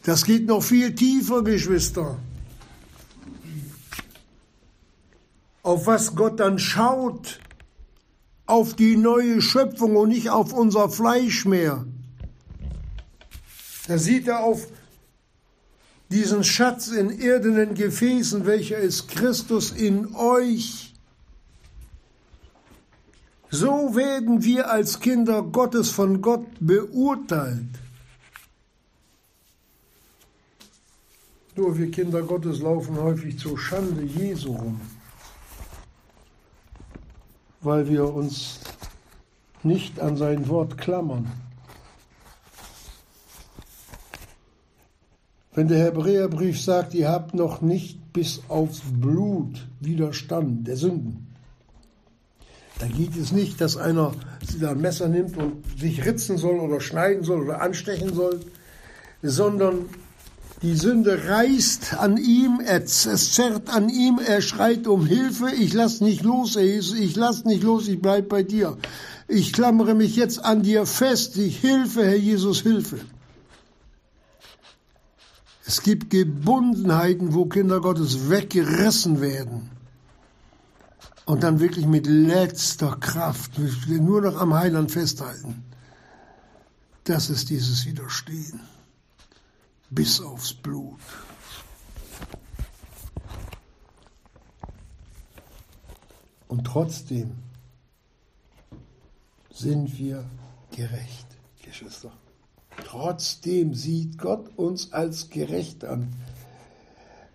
[0.02, 2.18] Das geht noch viel tiefer, Geschwister.
[5.62, 7.38] Auf was Gott dann schaut,
[8.46, 11.86] auf die neue Schöpfung und nicht auf unser Fleisch mehr.
[13.86, 14.66] Da sieht er auf
[16.12, 20.94] diesen Schatz in irdenen Gefäßen, welcher ist Christus in euch.
[23.50, 27.68] So werden wir als Kinder Gottes von Gott beurteilt.
[31.56, 34.80] Nur wir Kinder Gottes laufen häufig zur Schande Jesu rum
[37.62, 38.58] weil wir uns
[39.62, 41.30] nicht an sein Wort klammern.
[45.54, 51.26] Wenn der Hebräerbrief sagt, ihr habt noch nicht bis aufs Blut widerstanden, der Sünden,
[52.78, 54.12] da geht es nicht, dass einer
[54.60, 58.40] ein Messer nimmt und sich ritzen soll oder schneiden soll oder anstechen soll,
[59.22, 59.86] sondern
[60.62, 63.02] die Sünde reißt an ihm, es
[63.34, 67.88] zerrt an ihm, er schreit um Hilfe, ich lass nicht los, ich lass nicht los,
[67.88, 68.78] ich bleib bei dir.
[69.28, 72.98] Ich klammere mich jetzt an dir fest, ich Hilfe, Herr Jesus, Hilfe.
[75.72, 79.70] Es gibt Gebundenheiten, wo Kinder Gottes weggerissen werden
[81.24, 83.52] und dann wirklich mit letzter Kraft
[83.88, 85.64] nur noch am Heiland festhalten.
[87.04, 88.60] Das ist dieses Widerstehen
[89.88, 91.00] bis aufs Blut.
[96.48, 97.32] Und trotzdem
[99.50, 100.22] sind wir
[100.70, 101.28] gerecht,
[101.62, 102.12] Geschwister.
[102.86, 106.08] Trotzdem sieht Gott uns als gerecht an,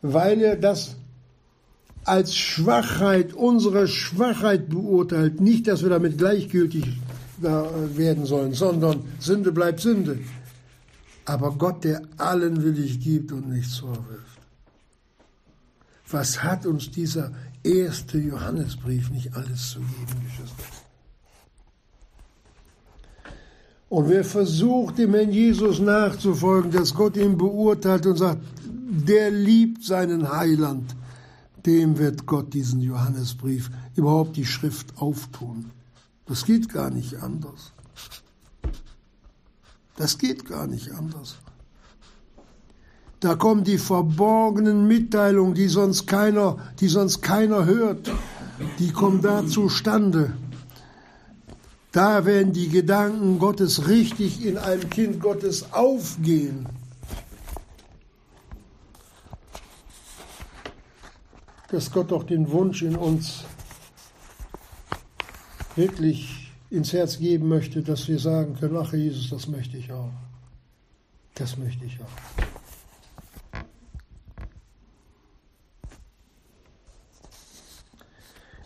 [0.02, 0.96] weil er das
[2.04, 5.42] als Schwachheit, unsere Schwachheit beurteilt.
[5.42, 6.86] Nicht, dass wir damit gleichgültig
[7.40, 10.20] werden sollen, sondern Sünde bleibt Sünde.
[11.26, 14.40] Aber Gott, der allen willig gibt und nichts vorwirft.
[16.10, 17.34] Was hat uns dieser
[17.64, 20.64] erste Johannesbrief nicht alles zu geben, Geschwister?
[23.90, 29.84] Und wer versucht, dem Herrn Jesus nachzufolgen, dass Gott ihn beurteilt und sagt, der liebt
[29.84, 30.96] seinen Heiland,
[31.66, 35.72] dem wird Gott diesen Johannesbrief, überhaupt die Schrift auftun.
[36.26, 37.72] Das geht gar nicht anders.
[39.96, 41.38] Das geht gar nicht anders.
[43.20, 48.12] Da kommen die verborgenen Mitteilungen, die sonst keiner, die sonst keiner hört,
[48.80, 50.34] die kommen da zustande.
[51.92, 56.68] Da werden die Gedanken Gottes richtig in einem Kind Gottes aufgehen.
[61.70, 63.44] Dass Gott doch den Wunsch in uns
[65.76, 70.12] wirklich ins Herz geben möchte, dass wir sagen können, ach Jesus, das möchte ich auch.
[71.36, 72.46] Das möchte ich auch.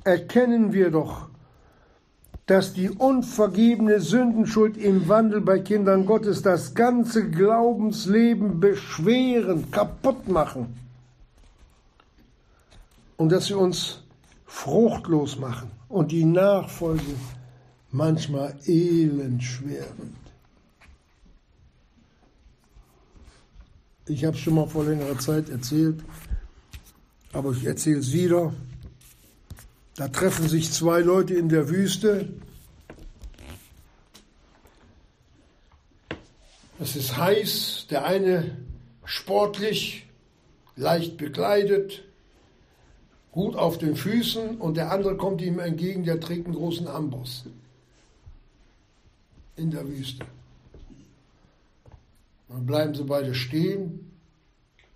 [0.04, 1.30] erkennen wir doch,
[2.52, 10.76] dass die unvergebene Sündenschuld im Wandel bei Kindern Gottes das ganze Glaubensleben beschweren, kaputt machen
[13.16, 14.04] und dass sie uns
[14.46, 17.16] fruchtlos machen und die Nachfolge
[17.90, 20.10] manchmal elend schwer wird.
[24.08, 26.04] Ich habe es schon mal vor längerer Zeit erzählt,
[27.32, 28.52] aber ich erzähle es wieder.
[29.96, 32.30] Da treffen sich zwei Leute in der Wüste.
[36.80, 38.58] Es ist heiß, der eine
[39.06, 40.08] sportlich,
[40.76, 42.04] leicht bekleidet,
[43.32, 47.46] gut auf den Füßen und der andere kommt ihm entgegen, der trägt einen großen Amboss
[49.58, 50.26] in der Wüste.
[52.50, 54.12] Dann bleiben sie beide stehen.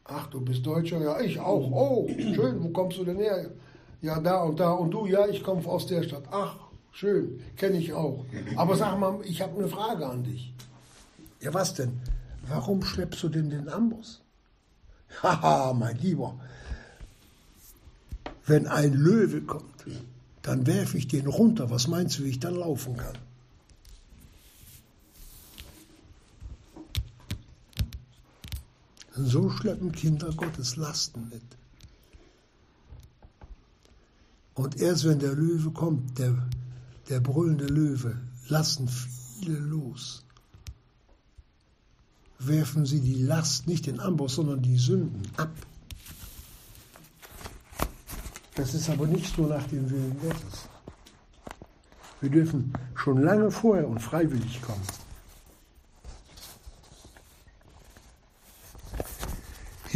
[0.05, 1.01] Ach, du bist Deutscher?
[1.01, 1.71] Ja, ich auch.
[1.71, 3.51] Oh, schön, wo kommst du denn her?
[4.05, 4.69] Ja, da und da.
[4.69, 6.25] Und du, ja, ich komme aus der Stadt.
[6.29, 6.57] Ach,
[6.91, 8.23] schön, kenne ich auch.
[8.55, 10.53] Aber sag mal, ich habe eine Frage an dich.
[11.41, 11.99] Ja, was denn?
[12.47, 14.21] Warum schleppst du denn den Amboss?
[15.23, 16.39] Haha, mein Lieber.
[18.45, 19.85] Wenn ein Löwe kommt,
[20.43, 21.71] dann werfe ich den runter.
[21.71, 23.17] Was meinst du, wie ich dann laufen kann?
[29.15, 31.64] So schleppen Kinder Gottes Lasten mit.
[34.55, 36.33] Und erst wenn der Löwe kommt, der,
[37.09, 40.23] der brüllende Löwe, lassen viele los.
[42.39, 45.51] Werfen sie die Last, nicht den Amboss, sondern die Sünden ab.
[48.55, 50.69] Das ist aber nicht so nach dem Willen Gottes.
[52.21, 54.81] Wir dürfen schon lange vorher und freiwillig kommen.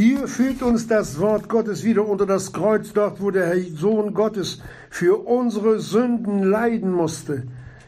[0.01, 4.61] Hier führt uns das Wort Gottes wieder unter das Kreuz, dort wo der Sohn Gottes
[4.89, 7.43] für unsere Sünden leiden musste,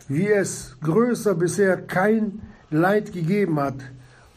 [0.09, 3.75] wie es größer bisher kein Leid gegeben hat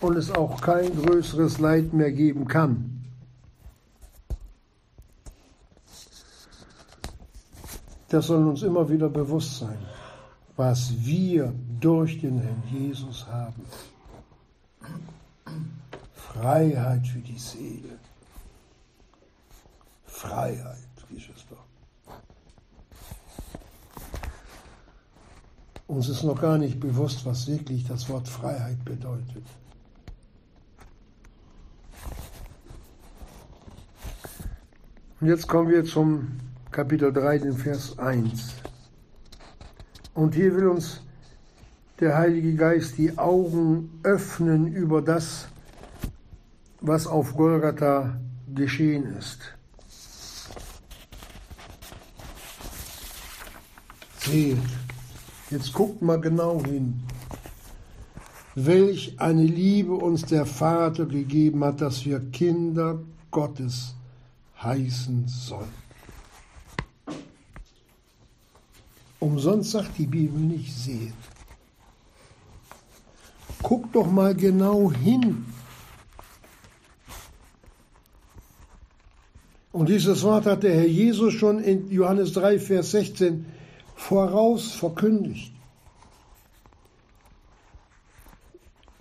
[0.01, 3.03] und es auch kein größeres Leid mehr geben kann.
[8.09, 9.79] Das soll uns immer wieder bewusst sein,
[10.55, 13.65] was wir durch den Herrn Jesus haben.
[16.35, 17.99] Freiheit für die Seele.
[20.05, 20.79] Freiheit,
[21.15, 21.57] Geschwister.
[25.87, 29.45] Uns ist noch gar nicht bewusst, was wirklich das Wort Freiheit bedeutet.
[35.21, 38.55] Und jetzt kommen wir zum Kapitel 3, den Vers 1.
[40.15, 41.01] Und hier will uns
[42.01, 45.49] der Heilige Geist die Augen öffnen über das,
[46.87, 48.21] was auf Golgatha
[48.55, 49.39] geschehen ist.
[54.19, 54.59] Seht,
[55.51, 57.03] jetzt guckt mal genau hin,
[58.55, 63.95] welch eine Liebe uns der Vater gegeben hat, dass wir Kinder Gottes
[64.63, 65.85] heißen sollen.
[69.21, 71.15] Umsonst sagt die Bibel nicht seht.
[73.63, 75.47] Guck doch mal genau hin,
[79.75, 83.45] Und dieses Wort hat der Herr Jesus schon in Johannes 3, Vers 16
[83.97, 85.53] voraus verkündigt.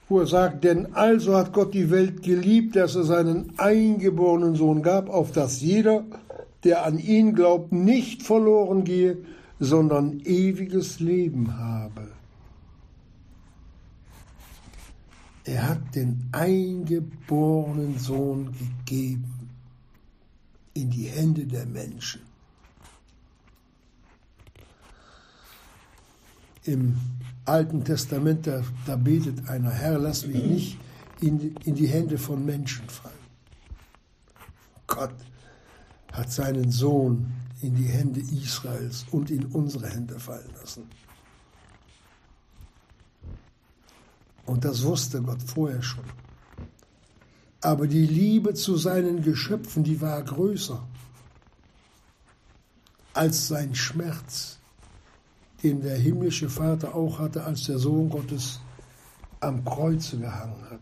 [0.10, 4.84] wo er sagt, denn also hat Gott die Welt geliebt, dass er seinen eingeborenen Sohn
[4.84, 6.04] gab, auf dass jeder,
[6.64, 9.18] der an ihn glaubt, nicht verloren gehe,
[9.60, 12.10] sondern ewiges Leben habe.
[15.46, 18.52] Er hat den eingeborenen Sohn
[18.86, 19.33] gegeben
[20.74, 22.22] in die Hände der Menschen.
[26.64, 26.98] Im
[27.46, 30.78] Alten Testament, da, da betet einer, Herr, lass mich nicht
[31.20, 33.14] in, in die Hände von Menschen fallen.
[34.88, 35.14] Gott
[36.12, 40.84] hat seinen Sohn in die Hände Israels und in unsere Hände fallen lassen.
[44.46, 46.04] Und das wusste Gott vorher schon.
[47.64, 50.86] Aber die Liebe zu seinen Geschöpfen, die war größer
[53.14, 54.60] als sein Schmerz
[55.64, 58.60] den der himmlische Vater auch hatte, als der Sohn Gottes
[59.40, 60.80] am Kreuze gehangen hat.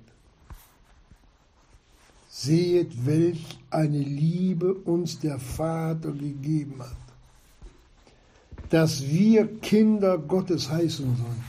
[2.29, 6.97] Sehet, welch eine Liebe uns der Vater gegeben hat,
[8.69, 11.43] dass wir Kinder Gottes heißen sollen.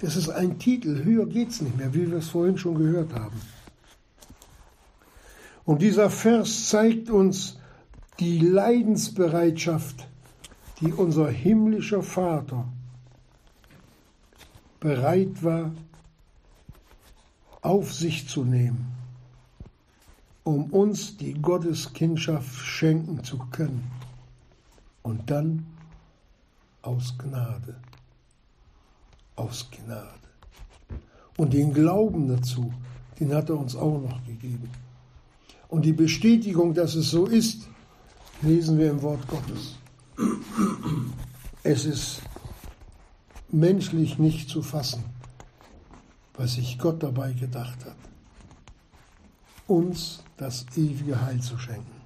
[0.00, 3.12] Das ist ein Titel, höher geht es nicht mehr, wie wir es vorhin schon gehört
[3.12, 3.40] haben.
[5.68, 7.58] Und dieser Vers zeigt uns
[8.18, 10.08] die Leidensbereitschaft
[10.80, 12.64] die unser himmlischer Vater
[14.80, 15.72] bereit war,
[17.60, 18.94] auf sich zu nehmen,
[20.42, 23.90] um uns die Gotteskindschaft schenken zu können.
[25.02, 25.66] Und dann
[26.80, 27.76] aus Gnade.
[29.36, 30.08] Aus Gnade.
[31.36, 32.72] Und den Glauben dazu,
[33.20, 34.70] den hat er uns auch noch gegeben.
[35.68, 37.68] Und die Bestätigung, dass es so ist,
[38.42, 39.76] lesen wir im Wort Gottes.
[41.62, 42.22] Es ist
[43.50, 45.04] menschlich nicht zu fassen,
[46.34, 47.96] was sich Gott dabei gedacht hat,
[49.66, 51.98] uns das ewige Heil zu schenken.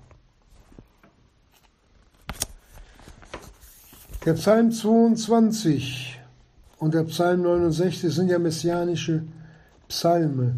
[4.25, 6.21] Der Psalm 22
[6.79, 9.25] und der Psalm 69 sind ja messianische
[9.89, 10.55] Psalme.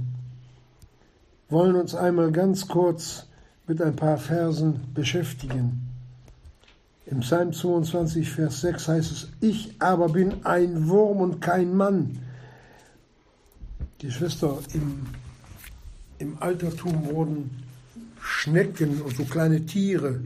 [1.48, 3.26] Wollen uns einmal ganz kurz
[3.66, 5.88] mit ein paar Versen beschäftigen.
[7.06, 12.18] Im Psalm 22, Vers 6 heißt es, ich aber bin ein Wurm und kein Mann.
[14.00, 15.06] Die Schwester, im,
[16.18, 17.50] im Altertum wurden
[18.20, 20.20] Schnecken und so kleine Tiere,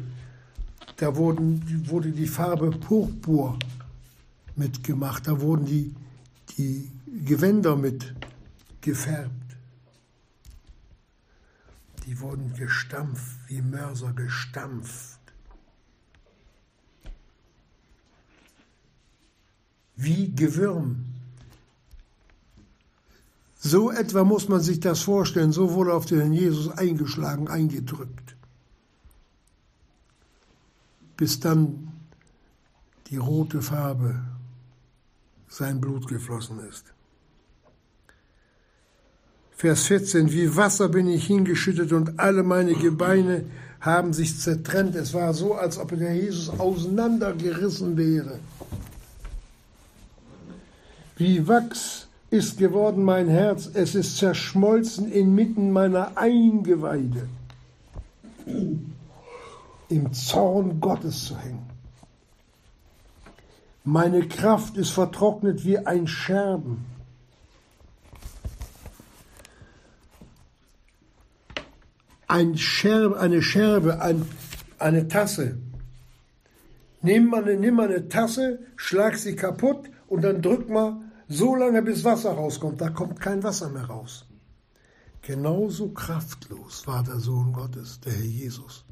[0.97, 3.59] da wurden, wurde die Farbe Purpur
[4.55, 5.95] mitgemacht, da wurden die,
[6.57, 6.91] die
[7.25, 8.15] Gewänder mit
[8.81, 9.48] gefärbt.
[12.09, 15.19] Die wurden gestampft, wie Mörser gestampft.
[19.99, 21.05] wie Gewürm.
[23.59, 28.37] So etwa muss man sich das vorstellen, so wurde auf den Jesus eingeschlagen, eingedrückt,
[31.17, 31.93] bis dann
[33.09, 34.23] die rote Farbe
[35.49, 36.85] sein Blut geflossen ist.
[39.59, 43.45] Vers 14, wie Wasser bin ich hingeschüttet und alle meine Gebeine
[43.81, 44.95] haben sich zertrennt.
[44.95, 48.39] Es war so, als ob der Jesus auseinandergerissen wäre.
[51.17, 57.29] Wie Wachs ist geworden mein Herz, es ist zerschmolzen inmitten meiner Eingeweide.
[59.89, 61.69] Im Zorn Gottes zu hängen.
[63.83, 66.85] Meine Kraft ist vertrocknet wie ein Scherben.
[72.29, 74.27] Ein Scherbe, eine Scherbe, ein,
[74.79, 75.59] eine Tasse.
[77.03, 81.83] Nimm mal, nimm mal eine Tasse, schlag sie kaputt und dann drück mal so lange
[81.83, 84.25] bis Wasser rauskommt, da kommt kein Wasser mehr raus.
[85.23, 88.85] Genauso kraftlos war der Sohn Gottes, der Herr Jesus.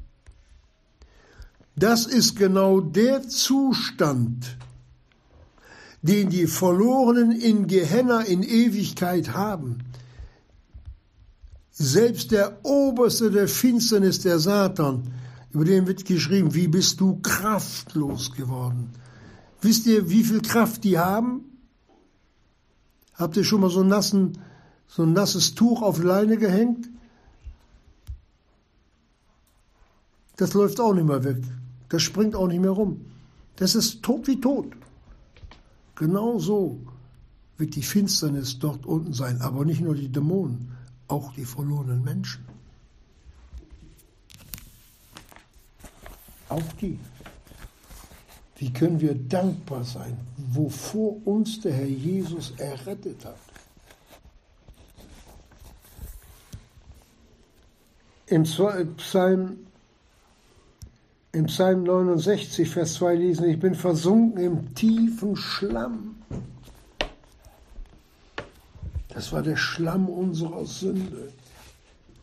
[1.75, 4.57] Das ist genau der Zustand,
[6.01, 9.83] den die Verlorenen in Gehenna in Ewigkeit haben.
[11.79, 15.13] Selbst der Oberste der Finsternis, der Satan,
[15.51, 18.89] über den wird geschrieben, wie bist du kraftlos geworden.
[19.61, 21.45] Wisst ihr, wie viel Kraft die haben?
[23.13, 24.39] Habt ihr schon mal so, nassen,
[24.87, 26.89] so ein nasses Tuch auf Leine gehängt?
[30.37, 31.43] Das läuft auch nicht mehr weg.
[31.89, 33.05] Das springt auch nicht mehr rum.
[33.55, 34.67] Das ist tot wie tot.
[35.95, 36.79] Genau so
[37.57, 39.41] wird die Finsternis dort unten sein.
[39.41, 40.76] Aber nicht nur die Dämonen,
[41.07, 42.45] auch die verlorenen Menschen.
[46.49, 46.99] Auch die.
[48.57, 53.37] Wie können wir dankbar sein, wovor uns der Herr Jesus errettet hat?
[58.25, 59.57] Im äh, Psalm,
[61.31, 66.16] Im Psalm 69, Vers 2 lesen, ich bin versunken im tiefen Schlamm.
[69.17, 71.33] Das war der Schlamm unserer Sünde.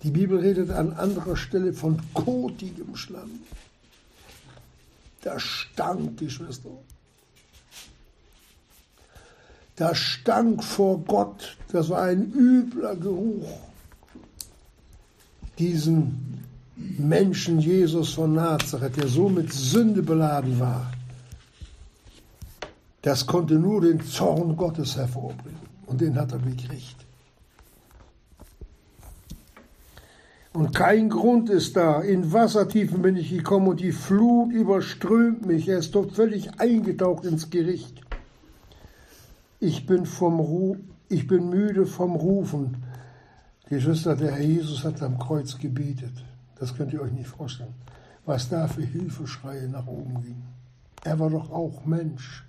[0.05, 3.41] Die Bibel redet an anderer Stelle von kotigem Schlamm.
[5.23, 6.71] Da stank, Geschwister.
[9.75, 11.57] Da stank vor Gott.
[11.73, 13.59] Das war ein übler Geruch.
[15.59, 16.45] Diesen
[16.77, 20.93] Menschen Jesus von Nazareth, der so mit Sünde beladen war,
[23.03, 25.74] das konnte nur den Zorn Gottes hervorbringen.
[25.87, 27.05] Und den hat er gekriegt.
[30.55, 32.01] Und kein Grund ist da.
[32.01, 35.69] In Wassertiefen bin ich gekommen und die Flut überströmt mich.
[35.69, 38.01] Er ist dort völlig eingetaucht ins Gericht.
[39.59, 40.77] Ich bin, vom Ru
[41.09, 42.77] ich bin müde vom Rufen.
[43.69, 46.13] Die Schwester, der Herr Jesus hat am Kreuz gebetet.
[46.59, 47.75] Das könnt ihr euch nicht vorstellen.
[48.25, 50.43] Was da für Hilfeschreie nach oben ging.
[51.03, 52.45] Er war doch auch Mensch.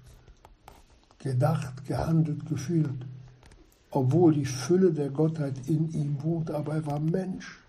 [1.19, 3.05] Gedacht, gehandelt, gefühlt.
[3.96, 7.64] Obwohl die Fülle der Gottheit in ihm wohnte, aber er war Mensch.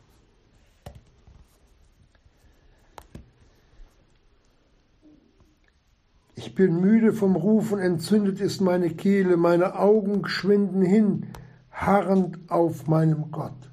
[6.35, 11.29] Ich bin müde vom Rufen, entzündet ist meine Kehle, meine Augen schwinden hin,
[11.71, 13.71] harrend auf meinem Gott.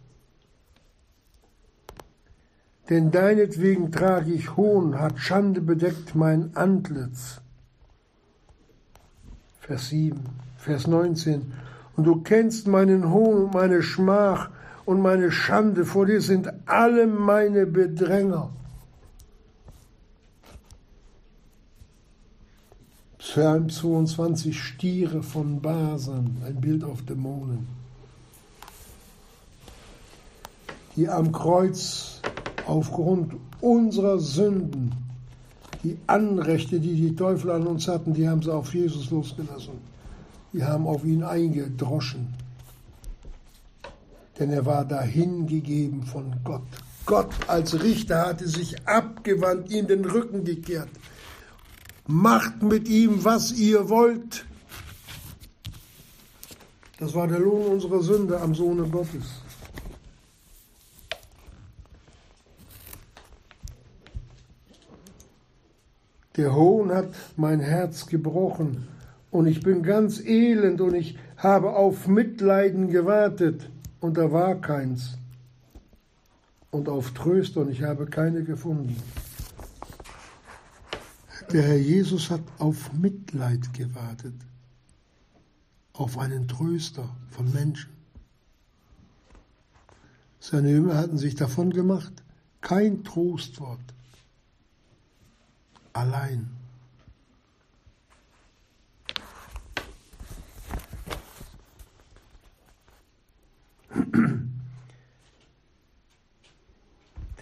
[2.91, 7.41] Denn deinetwegen trage ich Hohn, hat Schande bedeckt mein Antlitz.
[9.60, 10.20] Vers 7,
[10.58, 11.51] Vers 19.
[11.95, 14.49] Und du kennst meinen Hohn und meine Schmach
[14.85, 18.49] und meine Schande, vor dir sind alle meine Bedränger.
[23.19, 27.67] Psalm 22, Stiere von Basan, ein Bild auf Dämonen,
[30.95, 32.21] die am Kreuz
[32.67, 34.91] aufgrund unserer Sünden,
[35.83, 39.92] die Anrechte, die die Teufel an uns hatten, die haben sie auf Jesus losgelassen.
[40.54, 42.36] Die haben auf ihn eingedroschen.
[44.39, 46.62] Denn er war dahingegeben von Gott.
[47.06, 50.89] Gott als Richter hatte sich abgewandt, ihm den Rücken gekehrt.
[52.06, 54.45] Macht mit ihm, was ihr wollt.
[56.99, 59.41] Das war der Lohn unserer Sünde am Sohne Gottes.
[66.38, 68.88] Der Hohn hat mein Herz gebrochen
[69.34, 73.67] und ich bin ganz elend und ich habe auf Mitleiden gewartet
[73.99, 75.17] und da war keins.
[76.69, 78.95] Und auf Tröster und ich habe keine gefunden.
[81.51, 84.36] Der Herr Jesus hat auf Mitleid gewartet,
[85.93, 87.89] auf einen Tröster von Menschen.
[90.39, 92.13] Seine Jünger hatten sich davon gemacht,
[92.61, 93.79] kein Trostwort,
[95.91, 96.62] allein.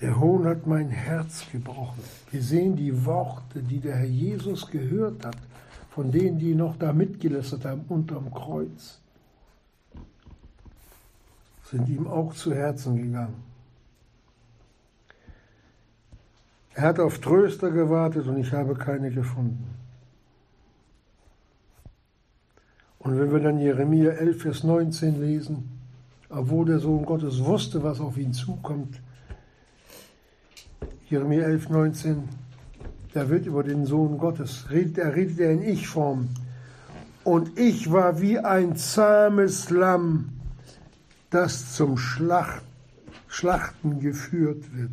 [0.02, 2.02] Der Hohn hat mein Herz gebrochen.
[2.32, 5.38] Wir sehen die Worte, die der Herr Jesus gehört hat,
[5.92, 9.00] von denen, die noch da mitgelästert haben unterm Kreuz,
[11.64, 13.44] sind ihm auch zu Herzen gegangen.
[16.74, 19.76] Er hat auf Tröster gewartet und ich habe keine gefunden.
[23.00, 25.71] Und wenn wir dann Jeremia 11, Vers 19 lesen,
[26.32, 29.02] obwohl der Sohn Gottes wusste, was auf ihn zukommt,
[31.10, 32.24] Jeremia 11, 19,
[33.14, 36.30] da wird über den Sohn Gottes, redet, er redet er in Ich-Form.
[37.24, 40.30] Und ich war wie ein zahmes Lamm,
[41.30, 42.64] das zum Schlacht,
[43.28, 44.92] Schlachten geführt wird.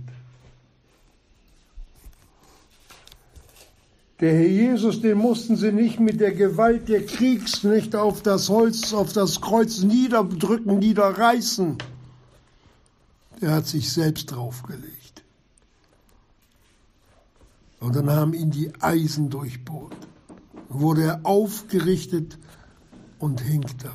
[4.21, 8.93] Der Herr Jesus, den mussten sie nicht mit der Gewalt der Kriegsknechte auf das Holz,
[8.93, 11.79] auf das Kreuz niederdrücken, niederreißen.
[13.41, 15.23] Er hat sich selbst draufgelegt.
[17.79, 19.97] Und dann haben ihn die Eisen durchbohrt.
[20.69, 22.39] Wurde er aufgerichtet
[23.21, 23.93] und hing da.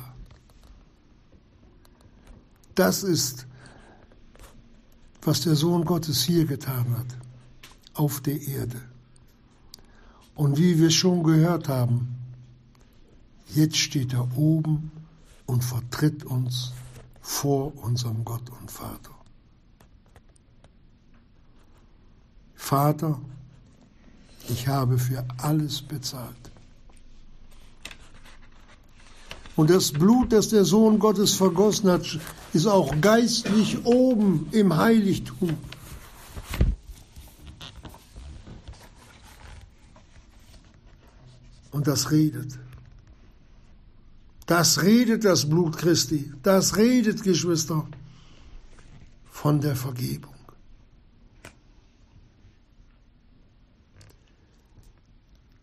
[2.74, 3.46] Das ist,
[5.20, 7.06] was der Sohn Gottes hier getan hat,
[7.92, 8.80] auf der Erde.
[10.34, 12.16] Und wie wir schon gehört haben,
[13.54, 14.90] jetzt steht er oben
[15.46, 16.72] und vertritt uns
[17.20, 19.10] vor unserem Gott und Vater.
[22.54, 23.20] Vater,
[24.48, 26.34] ich habe für alles bezahlt.
[29.56, 32.18] Und das Blut, das der Sohn Gottes vergossen hat,
[32.52, 35.56] ist auch geistlich oben im Heiligtum
[41.84, 42.58] Und das redet.
[44.46, 46.32] Das redet das Blut Christi.
[46.42, 47.86] Das redet, Geschwister,
[49.30, 50.32] von der Vergebung.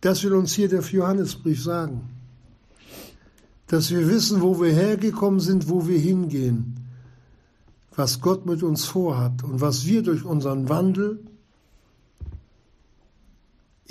[0.00, 2.08] Das will uns hier der Johannesbrief sagen.
[3.66, 6.86] Dass wir wissen, wo wir hergekommen sind, wo wir hingehen,
[7.96, 11.18] was Gott mit uns vorhat und was wir durch unseren Wandel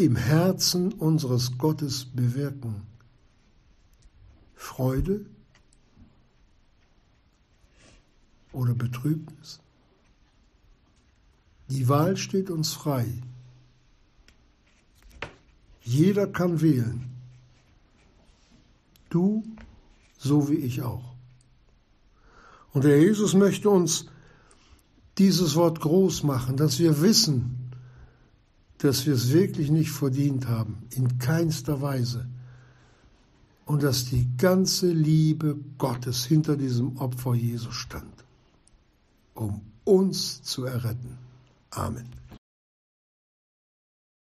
[0.03, 2.83] im Herzen unseres Gottes bewirken.
[4.55, 5.25] Freude
[8.51, 9.59] oder Betrübnis.
[11.69, 13.07] Die Wahl steht uns frei.
[15.81, 17.09] Jeder kann wählen.
[19.09, 19.43] Du
[20.21, 21.15] so wie ich auch.
[22.73, 24.05] Und der Jesus möchte uns
[25.17, 27.60] dieses Wort groß machen, dass wir wissen,
[28.81, 32.27] dass wir es wirklich nicht verdient haben, in keinster Weise.
[33.65, 38.25] Und dass die ganze Liebe Gottes hinter diesem Opfer Jesu stand,
[39.35, 41.17] um uns zu erretten.
[41.69, 42.20] Amen.